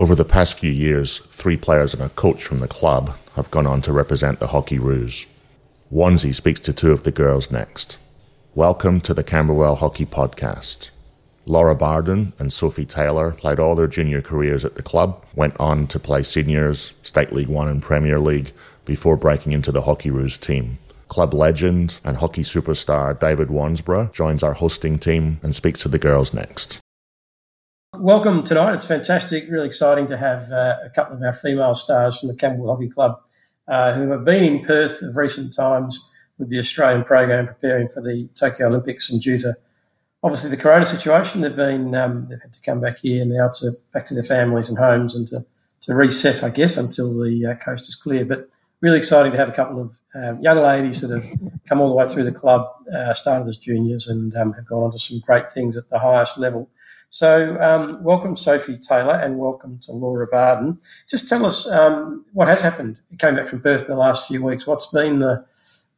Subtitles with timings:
[0.00, 3.64] Over the past few years, three players and a coach from the club have gone
[3.64, 5.26] on to represent the Hockeyroos.
[5.92, 7.96] Onesie speaks to two of the girls next.
[8.56, 10.90] Welcome to the Camberwell Hockey Podcast.
[11.46, 15.86] Laura Barden and Sophie Taylor played all their junior careers at the club, went on
[15.86, 18.50] to play seniors, State League One and Premier League,
[18.84, 20.78] before breaking into the Hockeyroos team.
[21.06, 26.00] Club legend and hockey superstar David Wansborough joins our hosting team and speaks to the
[26.00, 26.80] girls next.
[27.98, 28.74] Welcome tonight.
[28.74, 32.34] It's fantastic, really exciting to have uh, a couple of our female stars from the
[32.34, 33.20] Camberwell Hockey Club
[33.68, 38.00] uh, who have been in Perth of recent times with the Australian program preparing for
[38.00, 39.56] the Tokyo Olympics and due to
[40.24, 43.72] obviously the corona situation, they've been um, they've had to come back here now to
[43.92, 45.44] back to their families and homes and to,
[45.82, 48.24] to reset, I guess, until the uh, coast is clear.
[48.24, 48.48] But
[48.80, 51.26] really exciting to have a couple of um, young ladies that have
[51.68, 54.82] come all the way through the club, uh, started as juniors, and um, have gone
[54.82, 56.68] on to some great things at the highest level.
[57.14, 60.80] So, um, welcome, Sophie Taylor, and welcome to Laura Barden.
[61.08, 62.98] Just tell us um, what has happened.
[63.08, 64.66] You came back from Perth in the last few weeks.
[64.66, 65.46] What's been the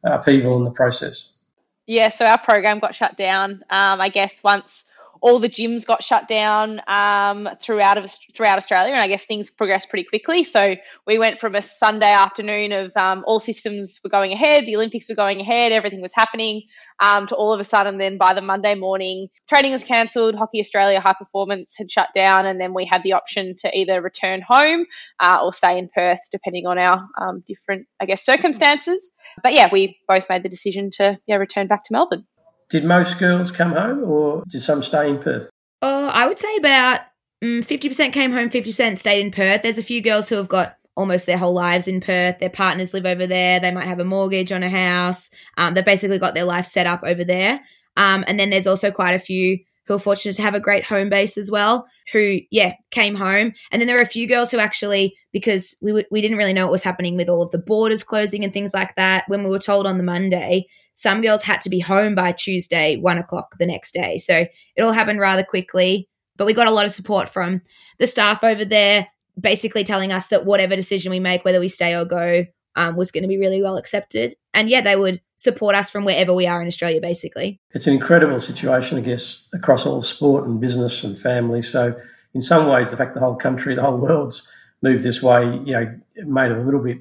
[0.03, 1.39] upheaval in the process?
[1.87, 3.63] Yeah, so our program got shut down.
[3.71, 4.85] Um, I guess once
[5.21, 9.49] all the gyms got shut down um, throughout of throughout Australia, and I guess things
[9.49, 10.43] progressed pretty quickly.
[10.43, 14.75] So we went from a Sunday afternoon of um, all systems were going ahead, the
[14.75, 16.63] Olympics were going ahead, everything was happening,
[16.99, 20.59] um, to all of a sudden then by the Monday morning, training was cancelled, Hockey
[20.59, 24.41] Australia High Performance had shut down, and then we had the option to either return
[24.41, 24.85] home
[25.19, 29.11] uh, or stay in Perth, depending on our um, different, I guess, circumstances.
[29.43, 32.25] But yeah, we both made the decision to yeah return back to Melbourne.
[32.69, 35.49] Did most girls come home, or did some stay in Perth?
[35.81, 37.01] Oh, I would say about
[37.43, 39.61] mm, fifty percent came home, fifty percent stayed in Perth.
[39.61, 42.39] There's a few girls who have got almost their whole lives in Perth.
[42.39, 43.59] Their partners live over there.
[43.59, 45.29] They might have a mortgage on a house.
[45.55, 47.61] Um, they've basically got their life set up over there.
[47.95, 50.83] Um, and then there's also quite a few who are fortunate to have a great
[50.83, 53.53] home base as well, who, yeah, came home.
[53.71, 56.53] And then there are a few girls who actually, because we, w- we didn't really
[56.53, 59.43] know what was happening with all of the borders closing and things like that, when
[59.43, 63.17] we were told on the Monday, some girls had to be home by Tuesday, one
[63.17, 64.17] o'clock the next day.
[64.17, 64.45] So
[64.75, 66.09] it all happened rather quickly.
[66.35, 67.61] But we got a lot of support from
[67.97, 69.07] the staff over there,
[69.39, 72.45] basically telling us that whatever decision we make, whether we stay or go,
[72.77, 74.35] um, was going to be really well accepted.
[74.53, 77.59] And yeah, they would support us from wherever we are in Australia, basically.
[77.71, 81.61] It's an incredible situation, I guess, across all sport and business and family.
[81.61, 81.99] So,
[82.33, 84.49] in some ways, the fact the whole country, the whole world's
[84.81, 86.99] moved this way, you know, made it a little bit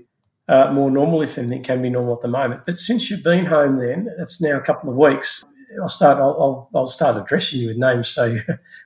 [0.48, 2.62] uh, more normal, if anything can be normal at the moment.
[2.64, 5.44] But since you've been home, then it's now a couple of weeks.
[5.80, 6.16] I'll start.
[6.16, 8.40] I'll, I'll, I'll start addressing you with names so you,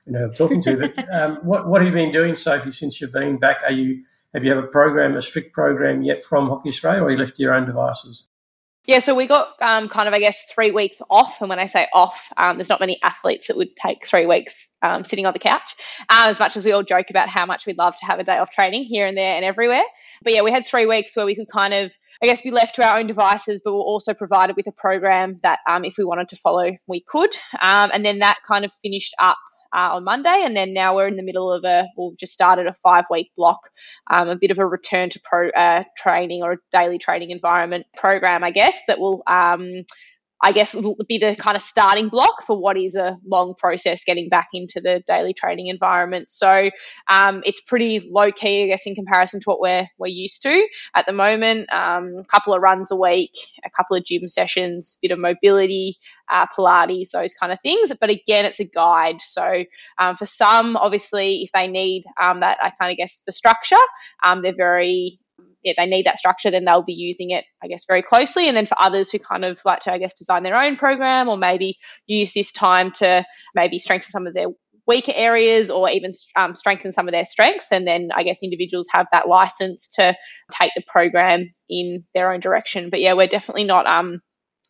[0.07, 0.77] know who I'm talking to.
[0.77, 3.61] But um, what what have you been doing, Sophie, since you've been back?
[3.63, 7.07] Are you have you have a program, a strict program yet from Hockey Australia, or
[7.07, 8.27] are you left to your own devices?
[8.87, 11.39] Yeah, so we got um, kind of, I guess, three weeks off.
[11.39, 14.69] And when I say off, um, there's not many athletes that would take three weeks
[14.81, 15.75] um, sitting on the couch,
[16.09, 18.23] um, as much as we all joke about how much we'd love to have a
[18.23, 19.83] day off training here and there and everywhere.
[20.23, 21.91] But yeah, we had three weeks where we could kind of,
[22.23, 25.37] I guess, be left to our own devices, but we're also provided with a program
[25.43, 27.35] that um, if we wanted to follow, we could.
[27.61, 29.37] Um, and then that kind of finished up
[29.75, 32.67] uh, on Monday, and then now we're in the middle of a, we've just started
[32.67, 33.59] a five week block,
[34.09, 37.85] um, a bit of a return to pro uh, training or a daily training environment
[37.95, 39.83] program, I guess, that will um,
[40.43, 40.75] I guess,
[41.07, 44.81] be the kind of starting block for what is a long process getting back into
[44.81, 46.31] the daily trading environment.
[46.31, 46.69] So
[47.09, 50.67] um, it's pretty low key, I guess, in comparison to what we're we're used to
[50.95, 51.71] at the moment.
[51.71, 53.33] Um, a couple of runs a week,
[53.65, 55.97] a couple of gym sessions, a bit of mobility,
[56.31, 57.91] uh, Pilates, those kind of things.
[57.99, 59.21] But again, it's a guide.
[59.21, 59.63] So
[59.99, 63.75] um, for some, obviously, if they need um, that, I kind of guess the structure,
[64.23, 65.19] um, they're very
[65.63, 68.47] yeah, they need that structure, then they'll be using it, I guess, very closely.
[68.47, 71.29] And then for others who kind of like to, I guess, design their own program
[71.29, 71.77] or maybe
[72.07, 74.47] use this time to maybe strengthen some of their
[74.87, 77.67] weaker areas or even um, strengthen some of their strengths.
[77.71, 80.15] And then I guess individuals have that license to
[80.59, 82.89] take the program in their own direction.
[82.89, 83.85] But yeah, we're definitely not.
[83.85, 84.21] Um,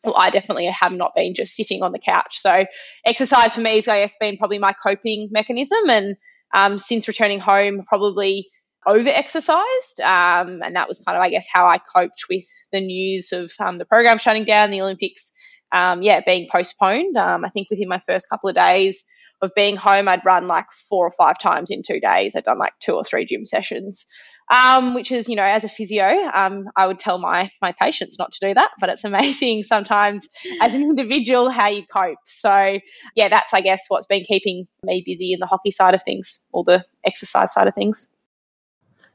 [0.03, 2.39] well, I definitely have not been just sitting on the couch.
[2.39, 2.65] So
[3.05, 5.89] exercise for me has, I guess, been probably my coping mechanism.
[5.89, 6.15] And
[6.53, 8.49] um, since returning home, probably
[8.85, 10.01] over exercised.
[10.01, 13.51] Um, and that was kind of, I guess, how I coped with the news of
[13.59, 15.31] um, the program shutting down, the Olympics,
[15.71, 17.17] um, yeah, being postponed.
[17.17, 19.03] Um, I think within my first couple of days
[19.41, 22.35] of being home, I'd run like four or five times in two days.
[22.35, 24.07] I'd done like two or three gym sessions.
[24.51, 28.19] Um, which is, you know, as a physio, um, I would tell my my patients
[28.19, 28.71] not to do that.
[28.81, 30.27] But it's amazing sometimes
[30.59, 32.17] as an individual how you cope.
[32.25, 32.79] So
[33.15, 36.45] yeah, that's I guess what's been keeping me busy in the hockey side of things,
[36.51, 38.09] or the exercise side of things.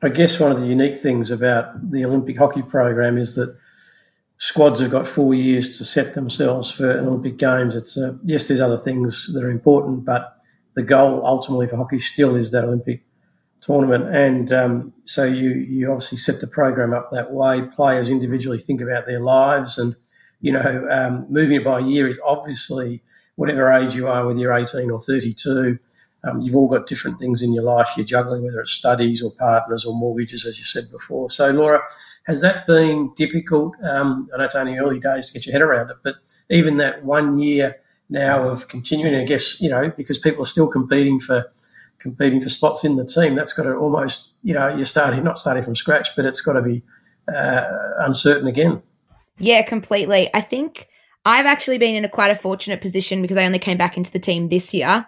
[0.02, 3.56] I guess one of the unique things about the Olympic hockey program is that
[4.38, 7.76] squads have got four years to set themselves for an Olympic Games.
[7.76, 10.36] It's a, yes, there's other things that are important, but
[10.74, 13.02] the goal ultimately for hockey still is that Olympic
[13.62, 17.62] tournament, and um, so you you obviously set the program up that way.
[17.62, 19.96] Players individually think about their lives, and
[20.40, 23.02] you know, um, moving it by a year is obviously
[23.36, 25.78] whatever age you are, whether you're 18 or 32.
[26.26, 29.30] Um, you've all got different things in your life you're juggling, whether it's studies or
[29.38, 31.30] partners or mortgages, as you said before.
[31.30, 31.82] So, Laura,
[32.26, 33.74] has that been difficult?
[33.82, 36.16] Um, I know it's only early days to get your head around it, but
[36.50, 37.76] even that one year
[38.08, 41.50] now of continuing, I guess, you know, because people are still competing for
[41.98, 45.38] competing for spots in the team, that's got to almost, you know, you're starting not
[45.38, 46.82] starting from scratch, but it's got to be
[47.34, 47.68] uh,
[48.00, 48.82] uncertain again.
[49.38, 50.30] Yeah, completely.
[50.34, 50.88] I think
[51.24, 54.12] I've actually been in a quite a fortunate position because I only came back into
[54.12, 55.06] the team this year.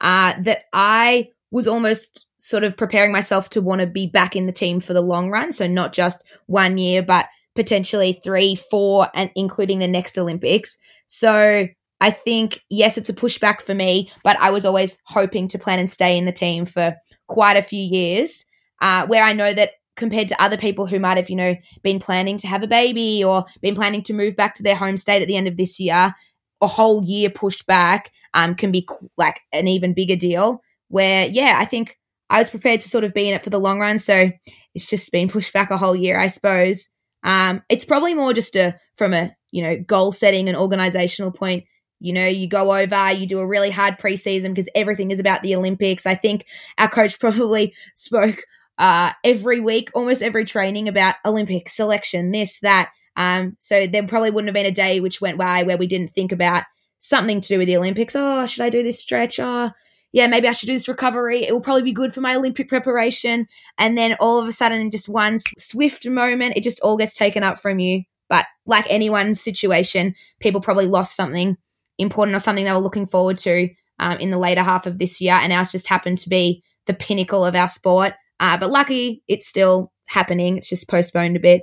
[0.00, 4.46] Uh, that I was almost sort of preparing myself to want to be back in
[4.46, 5.52] the team for the long run.
[5.52, 10.78] So not just one year, but potentially three, four, and including the next Olympics.
[11.06, 11.66] So
[12.00, 15.78] I think, yes, it's a pushback for me, but I was always hoping to plan
[15.78, 16.96] and stay in the team for
[17.26, 18.46] quite a few years,
[18.80, 21.98] uh, where I know that compared to other people who might have, you know, been
[21.98, 25.20] planning to have a baby or been planning to move back to their home state
[25.20, 26.14] at the end of this year,
[26.60, 28.86] a whole year pushed back um, can be
[29.16, 30.62] like an even bigger deal.
[30.88, 31.96] Where, yeah, I think
[32.28, 33.98] I was prepared to sort of be in it for the long run.
[33.98, 34.30] So
[34.74, 36.88] it's just been pushed back a whole year, I suppose.
[37.22, 41.64] Um, it's probably more just a from a you know goal setting and organizational point
[42.00, 45.42] you know, you go over, you do a really hard preseason because everything is about
[45.42, 46.06] the Olympics.
[46.06, 46.46] I think
[46.78, 48.42] our coach probably spoke
[48.78, 52.90] uh, every week, almost every training about Olympic selection, this, that.
[53.16, 56.10] Um, so there probably wouldn't have been a day which went by where we didn't
[56.10, 56.64] think about
[56.98, 58.14] something to do with the Olympics.
[58.16, 59.40] Oh, should I do this stretch?
[59.40, 59.70] Oh,
[60.12, 61.44] yeah, maybe I should do this recovery.
[61.44, 63.46] It will probably be good for my Olympic preparation.
[63.78, 67.14] And then all of a sudden, in just one swift moment, it just all gets
[67.14, 68.02] taken up from you.
[68.28, 71.56] But like anyone's situation, people probably lost something
[71.98, 73.68] important or something they were looking forward to
[73.98, 75.34] um, in the later half of this year.
[75.34, 78.14] And ours just happened to be the pinnacle of our sport.
[78.40, 80.56] Uh, but lucky it's still happening.
[80.56, 81.62] It's just postponed a bit.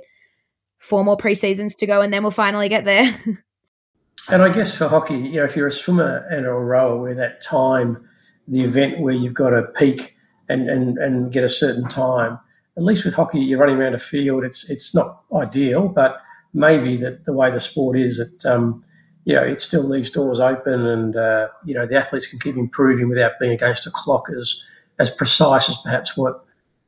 [0.78, 3.04] Four more pre-seasons to go, and then we'll finally get there.
[4.28, 7.14] and I guess for hockey, you know, if you're a swimmer and a rower, where
[7.14, 8.08] that time,
[8.46, 10.14] the event where you've got to peak
[10.48, 12.38] and, and, and get a certain time,
[12.76, 14.44] at least with hockey, you're running around a field.
[14.44, 16.20] It's it's not ideal, but
[16.54, 18.84] maybe that the way the sport is, it um,
[19.24, 22.56] you know, it still leaves doors open, and uh, you know the athletes can keep
[22.56, 24.64] improving without being against a clock as
[24.98, 26.44] as precise as perhaps what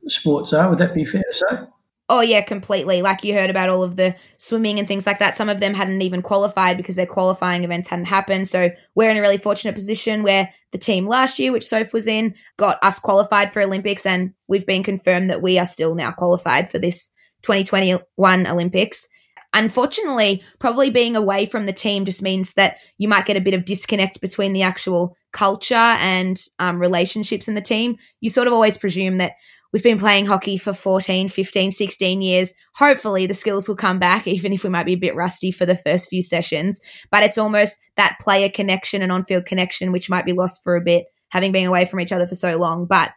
[0.07, 0.69] sports are.
[0.69, 1.57] Would that be fair to say?
[2.13, 3.01] Oh yeah, completely.
[3.01, 5.37] Like you heard about all of the swimming and things like that.
[5.37, 8.49] Some of them hadn't even qualified because their qualifying events hadn't happened.
[8.49, 12.07] So we're in a really fortunate position where the team last year, which Soph was
[12.07, 16.11] in, got us qualified for Olympics, and we've been confirmed that we are still now
[16.11, 17.09] qualified for this
[17.43, 19.07] 2021 Olympics.
[19.53, 23.53] Unfortunately, probably being away from the team just means that you might get a bit
[23.53, 27.95] of disconnect between the actual culture and um, relationships in the team.
[28.19, 29.33] You sort of always presume that
[29.71, 32.53] we've been playing hockey for 14, 15, 16 years.
[32.75, 35.65] Hopefully, the skills will come back, even if we might be a bit rusty for
[35.65, 36.79] the first few sessions.
[37.09, 40.75] But it's almost that player connection and on field connection, which might be lost for
[40.75, 42.85] a bit, having been away from each other for so long.
[42.85, 43.11] But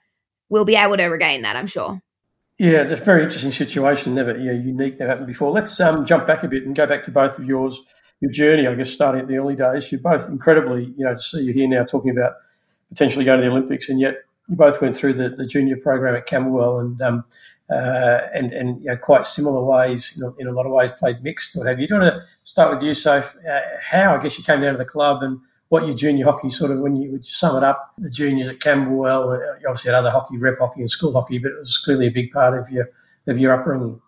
[0.48, 2.00] we'll be able to regain that, I'm sure.
[2.58, 4.14] Yeah, it's a very interesting situation.
[4.14, 5.00] Never yeah, unique.
[5.00, 5.50] Never happened before.
[5.50, 7.80] Let's um, jump back a bit and go back to both of yours.
[8.20, 9.90] Your journey, I guess, starting at the early days.
[9.90, 12.34] You're both incredibly, you know, to see you here now talking about
[12.90, 14.18] potentially going to the Olympics, and yet
[14.48, 17.24] you both went through the, the junior program at Camberwell, and um,
[17.70, 20.14] uh, and and you know, quite similar ways.
[20.16, 21.56] You know, in a lot of ways, played mixed.
[21.56, 21.86] What have you?
[21.88, 23.36] Do you want to start with you, Soph?
[23.48, 26.50] Uh, how I guess you came down to the club and what your junior hockey
[26.50, 29.90] sort of when you would sum it up, the juniors at Camberwell, uh, you obviously
[29.90, 32.56] had other hockey, rep hockey, and school hockey, but it was clearly a big part
[32.56, 32.88] of your
[33.26, 34.00] of your upbringing.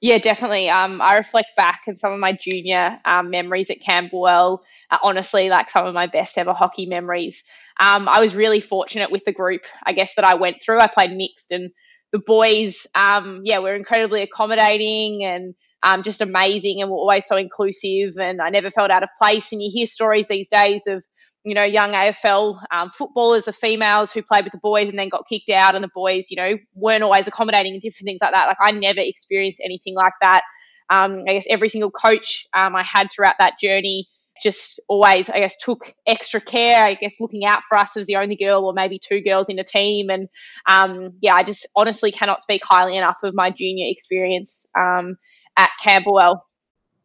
[0.00, 0.68] Yeah, definitely.
[0.68, 4.62] Um, I reflect back and some of my junior um, memories at Camberwell.
[5.02, 7.44] Honestly, like some of my best ever hockey memories.
[7.78, 10.80] Um, I was really fortunate with the group, I guess, that I went through.
[10.80, 11.70] I played mixed, and
[12.12, 17.36] the boys, um, yeah, were incredibly accommodating and um, just amazing and were always so
[17.36, 18.16] inclusive.
[18.18, 19.52] And I never felt out of place.
[19.52, 21.02] And you hear stories these days of,
[21.44, 25.08] you know, young AFL um, footballers, the females who played with the boys and then
[25.08, 28.32] got kicked out, and the boys, you know, weren't always accommodating and different things like
[28.32, 28.46] that.
[28.46, 30.42] Like I never experienced anything like that.
[30.88, 34.08] Um, I guess every single coach um, I had throughout that journey
[34.42, 36.84] just always, I guess, took extra care.
[36.84, 39.58] I guess looking out for us as the only girl or maybe two girls in
[39.58, 40.10] a team.
[40.10, 40.28] And
[40.68, 44.68] um, yeah, I just honestly cannot speak highly enough of my junior experience.
[44.78, 45.16] Um,
[45.56, 46.46] at Camberwell.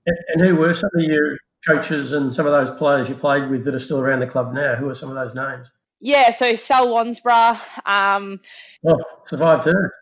[0.06, 3.66] And who were some of your coaches and some of those players you played with
[3.66, 4.76] that are still around the club now?
[4.76, 5.72] Who are some of those names?
[6.00, 7.60] Yeah, so Sal Wansborough.
[7.86, 8.40] Um,
[8.88, 8.98] oh,
[9.28, 9.94] survived her.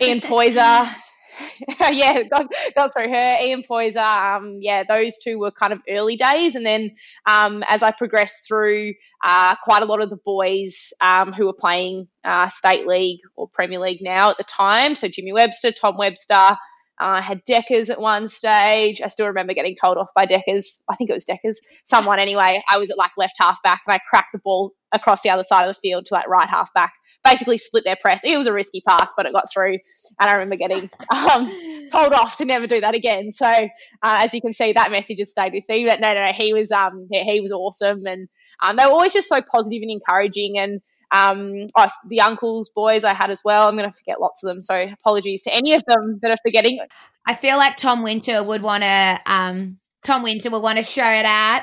[0.00, 0.94] Ian Poyser.
[1.90, 3.36] yeah, got, got through her.
[3.42, 6.54] Ian Poyser, um, yeah, those two were kind of early days.
[6.54, 6.90] And then
[7.26, 11.54] um, as I progressed through, uh, quite a lot of the boys um, who were
[11.58, 14.94] playing uh, state league or Premier League now at the time.
[14.94, 16.56] So Jimmy Webster, Tom Webster,
[16.98, 19.00] I uh, had Deckers at one stage.
[19.02, 20.80] I still remember getting told off by Deckers.
[20.88, 21.60] I think it was Deckers.
[21.84, 22.62] Someone anyway.
[22.68, 25.42] I was at like left half back and I cracked the ball across the other
[25.42, 26.92] side of the field to like right half back.
[27.24, 28.22] Basically split their press.
[28.24, 29.78] It was a risky pass, but it got through.
[30.20, 33.30] And I remember getting um, told off to never do that again.
[33.30, 33.68] So uh,
[34.02, 35.86] as you can see, that message has stayed with me.
[35.88, 38.28] But no, no, no he was um, he was awesome, and
[38.62, 40.58] um, they were always just so positive and encouraging.
[40.58, 40.80] And
[41.12, 43.68] um, oh, the uncles, boys I had as well.
[43.68, 44.62] I'm going to forget lots of them.
[44.62, 46.80] So apologies to any of them that are forgetting.
[47.26, 51.08] I feel like Tom Winter would want to, um, Tom Winter would want to show
[51.08, 51.62] it out.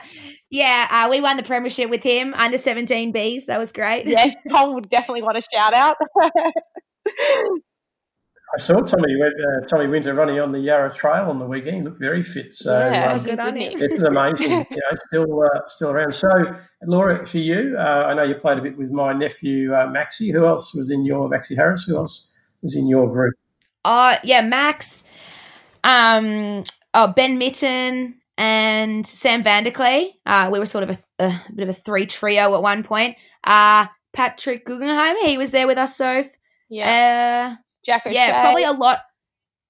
[0.50, 3.46] Yeah, uh, we won the premiership with him under 17 Bs.
[3.46, 4.06] That was great.
[4.10, 5.96] Yes, Tom would definitely want a shout out.
[8.52, 11.76] I saw Tommy uh, Tommy Winter running on the Yarra Trail on the weekend.
[11.76, 12.52] He looked very fit.
[12.52, 13.74] So yeah, um, good on him.
[13.76, 14.52] It's amazing.
[14.72, 16.14] you know, still uh, still around.
[16.14, 16.30] So
[16.88, 20.34] Laura, for you, uh, I know you played a bit with my nephew uh, Maxi.
[20.34, 21.84] Who else was in your Maxi Harris?
[21.84, 22.32] Who else
[22.64, 23.36] was in your group?
[23.86, 25.04] Oh yeah, Max.
[25.84, 26.64] Um,
[26.96, 30.12] oh Ben Mitten and Sam Vanderklee.
[30.26, 33.18] Uh, we were sort of a, a, bit of a three trio at one point.
[33.44, 36.38] Uh, Patrick Guggenheim, he was there with us, Soph.
[36.70, 37.52] Yeah.
[37.52, 38.16] Uh, Jack O'Shea.
[38.16, 39.00] Yeah, probably a lot.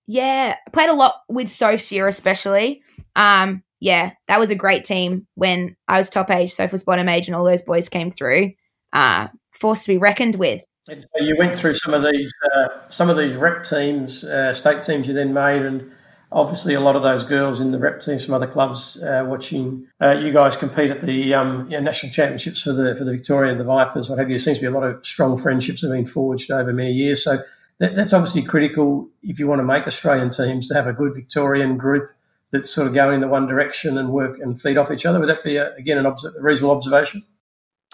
[0.05, 2.83] Yeah, played a lot with Sophia especially.
[3.15, 7.09] Um, yeah, that was a great team when I was top age, Soph was bottom
[7.09, 8.51] age, and all those boys came through.
[8.93, 10.63] Uh, forced to be reckoned with.
[10.87, 14.53] And so you went through some of these, uh, some of these rep teams, uh,
[14.53, 15.91] state teams you then made, and
[16.31, 19.87] obviously a lot of those girls in the rep teams from other clubs uh, watching
[20.01, 23.59] uh, you guys compete at the um, national championships for the for the Victoria and
[23.59, 24.33] the Vipers, what have you.
[24.33, 27.23] There seems to be a lot of strong friendships have been forged over many years.
[27.23, 27.39] So
[27.79, 31.13] that, that's obviously critical if you want to make Australian teams to have a good
[31.15, 32.09] Victorian group
[32.51, 35.19] that's sort of going in the one direction and work and feed off each other.
[35.19, 37.23] Would that be a, again an obs- a reasonable observation?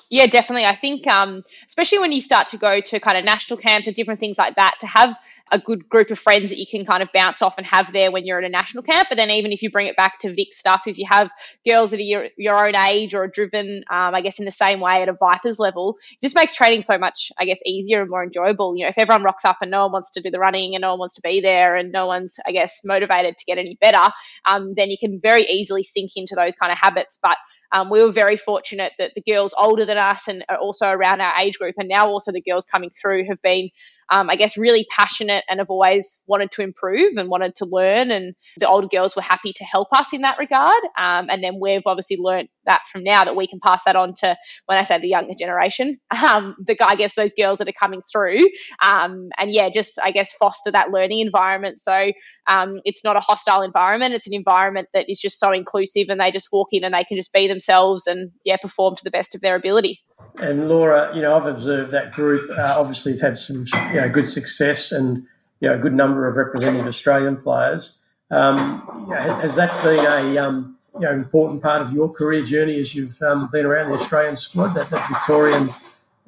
[0.09, 0.65] Yeah, definitely.
[0.65, 3.95] I think, um, especially when you start to go to kind of national camps and
[3.95, 5.15] different things like that, to have
[5.51, 8.11] a good group of friends that you can kind of bounce off and have there
[8.11, 9.07] when you're at a national camp.
[9.09, 11.29] But then even if you bring it back to Vic stuff, if you have
[11.69, 14.51] girls that are your, your own age or are driven, um, I guess, in the
[14.51, 18.01] same way at a Vipers level, it just makes training so much, I guess, easier
[18.01, 18.75] and more enjoyable.
[18.75, 20.81] You know, if everyone rocks up and no one wants to do the running and
[20.81, 23.77] no one wants to be there and no one's, I guess, motivated to get any
[23.79, 24.11] better,
[24.45, 27.19] um, then you can very easily sink into those kind of habits.
[27.21, 27.37] But
[27.71, 31.33] um, we were very fortunate that the girls older than us and also around our
[31.39, 33.69] age group, and now also the girls coming through, have been
[34.11, 38.11] um, I guess, really passionate and have always wanted to improve and wanted to learn.
[38.11, 40.77] And the older girls were happy to help us in that regard.
[40.97, 44.13] Um, and then we've obviously learned that from now that we can pass that on
[44.15, 44.35] to,
[44.67, 48.01] when I say the younger generation, um, the I guess those girls that are coming
[48.11, 48.41] through.
[48.83, 51.79] Um, and yeah, just I guess foster that learning environment.
[51.79, 52.11] So
[52.47, 54.13] um, it's not a hostile environment.
[54.13, 57.03] It's an environment that is just so inclusive, and they just walk in and they
[57.03, 60.01] can just be themselves and yeah, perform to the best of their ability.
[60.37, 62.49] And Laura, you know, I've observed that group.
[62.51, 65.25] Uh, obviously, has had some you know good success and
[65.59, 67.99] you know a good number of representative Australian players.
[68.31, 72.93] Um, has that been a um, you know important part of your career journey as
[72.93, 74.73] you've um, been around the Australian squad?
[74.73, 75.69] That, that Victorian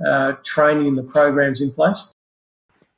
[0.03, 2.11] uh, training and the programs in place.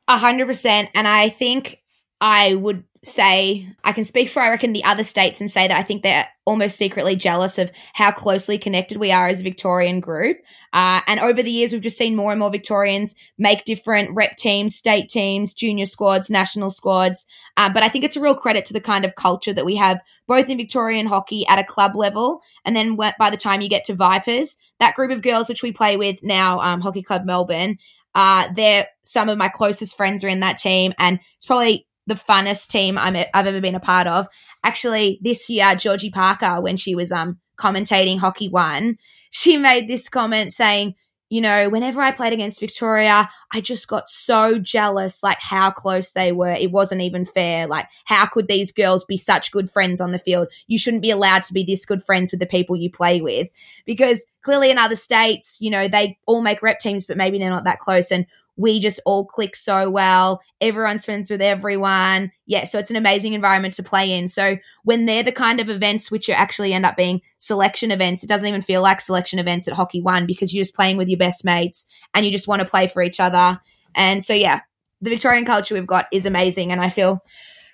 [0.08, 1.82] A hundred percent, and I think
[2.22, 5.78] I would say I can speak for I reckon the other states and say that
[5.78, 10.00] I think they're almost secretly jealous of how closely connected we are as a Victorian
[10.00, 10.38] group.
[10.74, 14.36] Uh, and over the years, we've just seen more and more Victorians make different rep
[14.36, 17.26] teams, state teams, junior squads, national squads.
[17.56, 19.76] Uh, but I think it's a real credit to the kind of culture that we
[19.78, 23.70] have both in Victorian hockey at a club level, and then by the time you
[23.70, 27.26] get to Vipers, that group of girls which we play with now, um, Hockey Club
[27.26, 27.80] Melbourne.
[28.14, 32.16] Uh, they're some of my closest friends are in that team, and it's probably the
[32.16, 34.28] funnest team i have ever been a part of.
[34.64, 38.98] Actually, this year, Georgie Parker, when she was um, commentating Hockey One,
[39.32, 40.96] she made this comment saying,
[41.30, 46.12] you know, whenever I played against Victoria, I just got so jealous, like how close
[46.12, 46.52] they were.
[46.52, 47.68] It wasn't even fair.
[47.68, 50.48] Like, how could these girls be such good friends on the field?
[50.66, 53.48] You shouldn't be allowed to be this good friends with the people you play with.
[53.86, 57.50] Because clearly in other states, you know, they all make rep teams, but maybe they're
[57.52, 58.12] not that close.
[58.12, 58.26] And
[58.60, 60.42] we just all click so well.
[60.60, 62.30] Everyone's friends with everyone.
[62.46, 64.28] Yeah, so it's an amazing environment to play in.
[64.28, 68.28] So when they're the kind of events which actually end up being selection events, it
[68.28, 71.18] doesn't even feel like selection events at Hockey One because you're just playing with your
[71.18, 73.62] best mates and you just want to play for each other.
[73.96, 74.60] And so yeah,
[75.02, 77.24] the Victorian culture we've got is amazing and I feel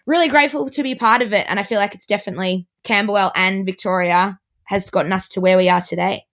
[0.05, 1.47] really grateful to be part of it.
[1.49, 5.67] And I feel like it's definitely Camberwell and Victoria has gotten us to where we
[5.67, 6.25] are today.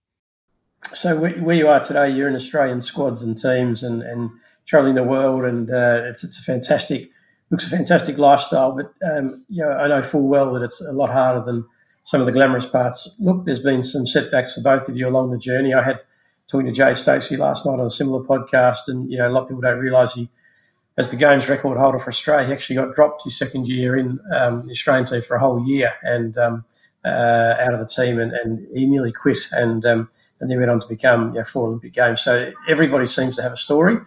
[0.93, 4.29] So where you are today, you're in Australian squads and teams and, and
[4.65, 7.09] traveling the world, and uh, it's it's a fantastic
[7.53, 10.91] looks a fantastic lifestyle, but um, you know, I know full well that it's a
[10.91, 11.65] lot harder than
[12.03, 13.15] some of the glamorous parts.
[13.19, 15.73] Look, there's been some setbacks for both of you along the journey.
[15.73, 16.01] I had
[16.47, 19.43] talking to Jay Stacy last night on a similar podcast, and you know, a lot
[19.43, 20.29] of people don't realise he,
[20.97, 24.19] as the games record holder for Australia, he actually got dropped his second year in
[24.33, 26.65] um, the Australian team for a whole year, and um,
[27.05, 30.71] uh, out of the team, and, and he nearly quit, and um, and then went
[30.71, 32.21] on to become you four Olympic Games.
[32.21, 33.97] So everybody seems to have a story.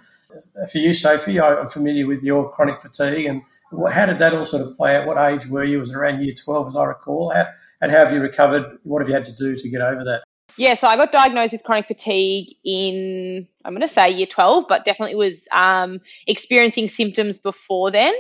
[0.71, 3.43] For you, Sophie, I'm familiar with your chronic fatigue, and
[3.93, 5.07] how did that all sort of play out?
[5.07, 5.79] What age were you?
[5.79, 7.33] Was it around year 12, as I recall?
[7.35, 7.47] How,
[7.81, 8.79] and how have you recovered?
[8.83, 10.25] What have you had to do to get over that?
[10.59, 14.65] Yeah, so I got diagnosed with chronic fatigue in, I'm going to say year 12,
[14.67, 18.15] but definitely was um, experiencing symptoms before then.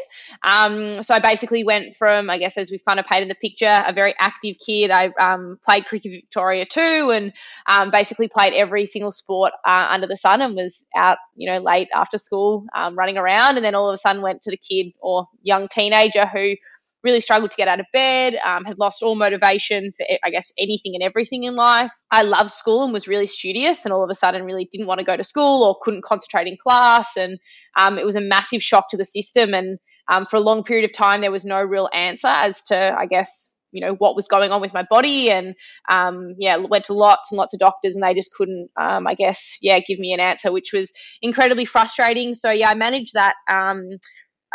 [0.46, 3.66] Um, so I basically went from, I guess, as we've kind of painted the picture,
[3.86, 4.90] a very active kid.
[4.90, 7.32] I um, played Cricket Victoria too and
[7.66, 11.58] um, basically played every single sport uh, under the sun and was out, you know,
[11.60, 13.56] late after school um, running around.
[13.56, 16.56] And then all of a sudden went to the kid or young teenager who
[17.06, 20.52] really struggled to get out of bed, um, had lost all motivation for, I guess,
[20.58, 21.92] anything and everything in life.
[22.10, 24.98] I loved school and was really studious, and all of a sudden really didn't want
[24.98, 27.16] to go to school or couldn't concentrate in class.
[27.16, 27.38] And
[27.78, 29.54] um, it was a massive shock to the system.
[29.54, 29.78] And
[30.12, 33.06] um, for a long period of time, there was no real answer as to, I
[33.06, 35.54] guess, you know what was going on with my body and
[35.90, 39.14] um, yeah went to lots and lots of doctors and they just couldn't um, i
[39.14, 43.34] guess yeah give me an answer which was incredibly frustrating so yeah i managed that
[43.50, 43.82] um,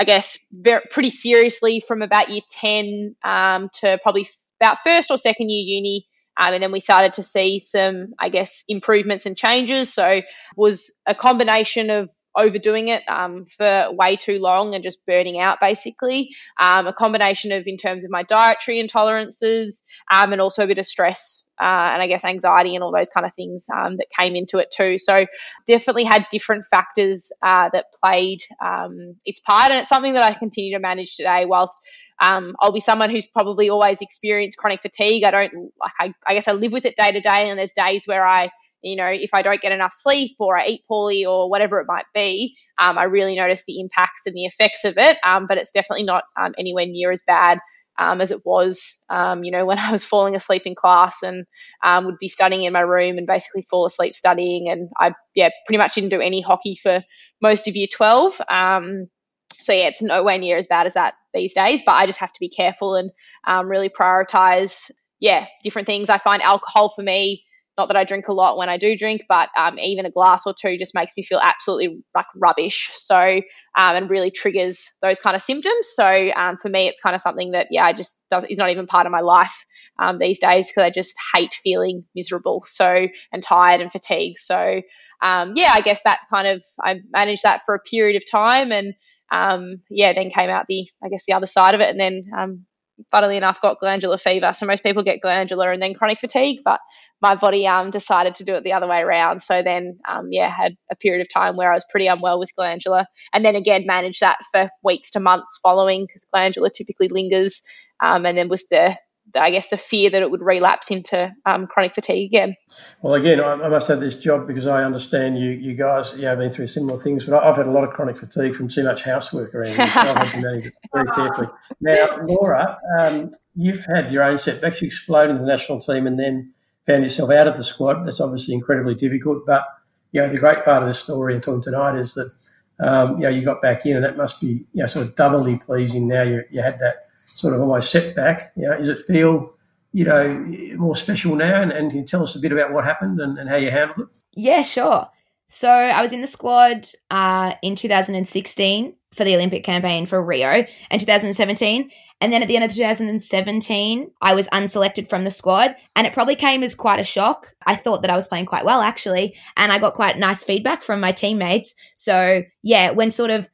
[0.02, 4.28] I guess, very, pretty seriously from about year 10 um, to probably
[4.60, 6.08] about first or second year uni.
[6.42, 9.94] Um, and then we started to see some, I guess, improvements and changes.
[9.94, 10.22] So
[10.58, 15.60] was a combination of overdoing it um, for way too long and just burning out
[15.62, 16.30] basically
[16.60, 20.80] um, a combination of in terms of my dietary intolerances um, and also a bit
[20.80, 24.08] of stress uh, and I guess anxiety and all those kind of things um, that
[24.18, 24.98] came into it too.
[24.98, 25.26] So
[25.68, 30.34] definitely had different factors uh, that played um, its part, and it's something that I
[30.34, 31.46] continue to manage today.
[31.46, 31.78] Whilst
[32.22, 35.24] um, I'll be someone who's probably always experienced chronic fatigue.
[35.24, 35.92] I don't like.
[36.00, 38.50] I, I guess I live with it day to day, and there's days where I
[38.84, 41.86] you know, if I don't get enough sleep or I eat poorly or whatever it
[41.88, 45.18] might be, um, I really notice the impacts and the effects of it.
[45.24, 47.60] Um, but it's definitely not um, anywhere near as bad
[47.98, 51.46] um, as it was, um, you know, when I was falling asleep in class and
[51.84, 54.70] um, would be studying in my room and basically fall asleep studying.
[54.70, 57.04] And I, yeah, pretty much didn't do any hockey for
[57.42, 58.42] most of year 12.
[58.50, 59.08] Um,
[59.54, 62.34] so, yeah, it's nowhere near as bad as that these days, but I just have
[62.34, 63.12] to be careful and
[63.48, 66.10] um, really prioritize, yeah, different things.
[66.10, 67.44] I find alcohol for me
[67.78, 70.44] not that I drink a lot when I do drink, but um, even a glass
[70.46, 72.92] or two just makes me feel absolutely like rubbish.
[72.96, 75.90] So, um, and really triggers those kind of symptoms.
[75.94, 76.06] So,
[76.36, 78.88] um, for me, it's kind of something that, yeah, I just does, is not even
[78.88, 79.66] part of my life
[80.00, 82.64] um, these days because I just hate feeling miserable.
[82.68, 84.40] So, and tired and fatigued.
[84.40, 84.82] So,
[85.24, 88.72] um, yeah, I guess that's kind of, I managed that for a period of time
[88.72, 88.94] and,
[89.32, 91.90] um, yeah, then came out the, I guess, the other side of it.
[91.90, 92.66] And then,
[93.10, 94.52] funnily enough, got glandular fever.
[94.54, 96.80] So most people get glandular and then chronic fatigue, but
[97.22, 99.42] my body um, decided to do it the other way around.
[99.42, 102.56] So then, um, yeah, had a period of time where I was pretty unwell with
[102.56, 107.62] glandular, and then again managed that for weeks to months following because glandular typically lingers,
[108.00, 108.98] um, and then was the,
[109.36, 112.56] I guess the fear that it would relapse into um, chronic fatigue again.
[113.04, 116.24] Well, again, I, I, must have this job because I understand you you guys you
[116.24, 118.84] know been through similar things, but I've had a lot of chronic fatigue from too
[118.84, 121.48] much housework around me, so I've had to manage it very carefully.
[121.82, 124.82] Now, Laura, um, you've had your own setbacks.
[124.82, 126.54] You exploded in the national team, and then
[126.86, 128.06] found yourself out of the squad.
[128.06, 129.46] That's obviously incredibly difficult.
[129.46, 129.66] But
[130.12, 132.32] you know, the great part of the story and talking tonight is that
[132.80, 135.16] um, you know you got back in, and that must be you know sort of
[135.16, 136.08] doubly pleasing.
[136.08, 138.52] Now you you had that sort of almost setback.
[138.56, 139.54] You know, does it feel
[139.94, 140.34] you know
[140.78, 141.62] more special now?
[141.62, 143.72] And, and can you tell us a bit about what happened and, and how you
[143.72, 144.18] handled it?
[144.34, 145.08] Yeah, sure.
[145.48, 150.66] So I was in the squad uh, in 2016 for the Olympic campaign for Rio
[150.90, 151.90] in 2017.
[152.22, 155.76] And then at the end of 2017, I was unselected from the squad.
[155.96, 157.54] And it probably came as quite a shock.
[157.66, 159.36] I thought that I was playing quite well, actually.
[159.58, 161.74] And I got quite nice feedback from my teammates.
[161.96, 163.50] So, yeah, when sort of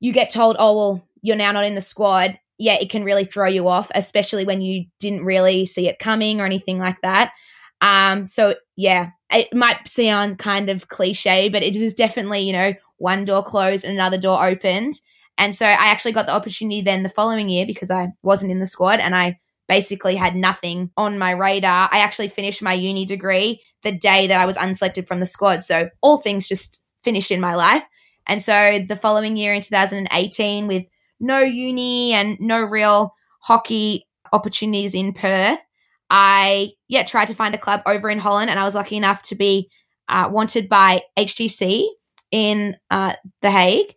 [0.00, 3.24] you get told, oh, well, you're now not in the squad, yeah, it can really
[3.24, 7.32] throw you off, especially when you didn't really see it coming or anything like that.
[7.80, 12.74] Um, so, yeah, it might sound kind of cliche, but it was definitely, you know,
[13.04, 14.98] one door closed and another door opened.
[15.36, 18.60] And so I actually got the opportunity then the following year because I wasn't in
[18.60, 19.38] the squad and I
[19.68, 21.90] basically had nothing on my radar.
[21.92, 25.62] I actually finished my uni degree the day that I was unselected from the squad.
[25.62, 27.84] So all things just finished in my life.
[28.26, 30.84] And so the following year in 2018, with
[31.20, 35.60] no uni and no real hockey opportunities in Perth,
[36.08, 39.20] I yeah tried to find a club over in Holland, and I was lucky enough
[39.22, 39.68] to be
[40.08, 41.86] uh, wanted by HTC
[42.34, 43.94] in uh, The Hague,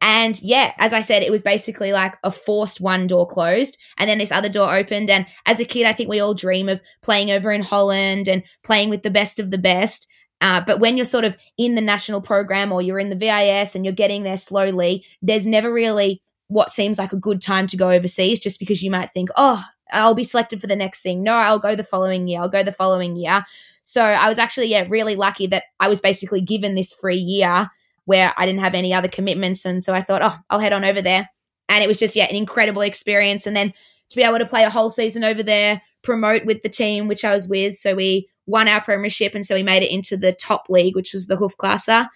[0.00, 4.10] And yeah, as I said, it was basically like a forced one door closed and
[4.10, 5.08] then this other door opened.
[5.08, 8.42] And as a kid, I think we all dream of playing over in Holland and
[8.64, 10.08] playing with the best of the best.
[10.40, 13.76] Uh, but when you're sort of in the national program or you're in the VIS
[13.76, 17.76] and you're getting there slowly, there's never really what seems like a good time to
[17.76, 21.22] go overseas just because you might think, oh, I'll be selected for the next thing.
[21.22, 22.40] No, I'll go the following year.
[22.40, 23.44] I'll go the following year.
[23.82, 27.70] So I was actually, yeah, really lucky that I was basically given this free year
[28.06, 29.64] where I didn't have any other commitments.
[29.64, 31.28] And so I thought, oh, I'll head on over there.
[31.68, 33.46] And it was just, yeah, an incredible experience.
[33.46, 33.74] And then
[34.10, 37.24] to be able to play a whole season over there, promote with the team which
[37.24, 37.76] I was with.
[37.76, 39.34] So we won our premiership.
[39.34, 42.08] And so we made it into the top league, which was the Hoofdklasse.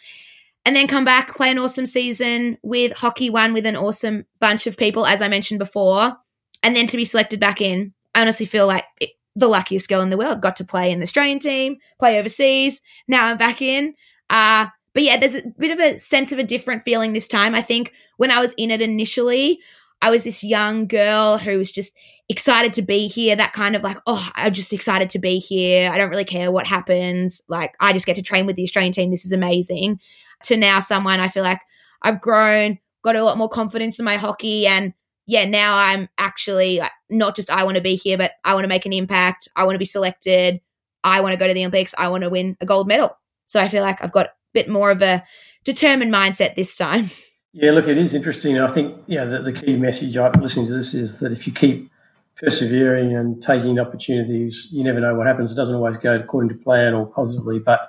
[0.65, 4.67] And then come back, play an awesome season with Hockey One with an awesome bunch
[4.67, 6.15] of people, as I mentioned before.
[6.63, 10.03] And then to be selected back in, I honestly feel like it, the luckiest girl
[10.03, 10.43] in the world.
[10.43, 12.81] Got to play in the Australian team, play overseas.
[13.09, 13.95] Now I'm back in.
[14.29, 17.55] Uh, but yeah, there's a bit of a sense of a different feeling this time.
[17.55, 19.61] I think when I was in it initially,
[20.03, 21.93] I was this young girl who was just
[22.29, 23.37] excited to be here.
[23.37, 25.91] That kind of like, oh, I'm just excited to be here.
[25.91, 27.43] I don't really care what happens.
[27.49, 29.11] Like, I just get to train with the Australian team.
[29.11, 30.01] This is amazing.
[30.45, 31.61] To now, someone I feel like
[32.03, 34.95] I've grown, got a lot more confidence in my hockey, and
[35.27, 38.65] yeah, now I'm actually like, not just I want to be here, but I want
[38.65, 39.49] to make an impact.
[39.55, 40.61] I want to be selected.
[41.05, 41.95] I want to go to the Olympics.
[41.97, 43.17] I want to win a gold medal.
[43.47, 45.25] So I feel like I've got bit more of a
[45.65, 47.11] determined mindset this time.
[47.53, 48.61] Yeah, look, it is interesting.
[48.61, 51.53] I think yeah, the, the key message I listening to this is that if you
[51.53, 51.91] keep
[52.37, 55.53] persevering and taking opportunities, you never know what happens.
[55.53, 57.89] It doesn't always go according to plan or positively, but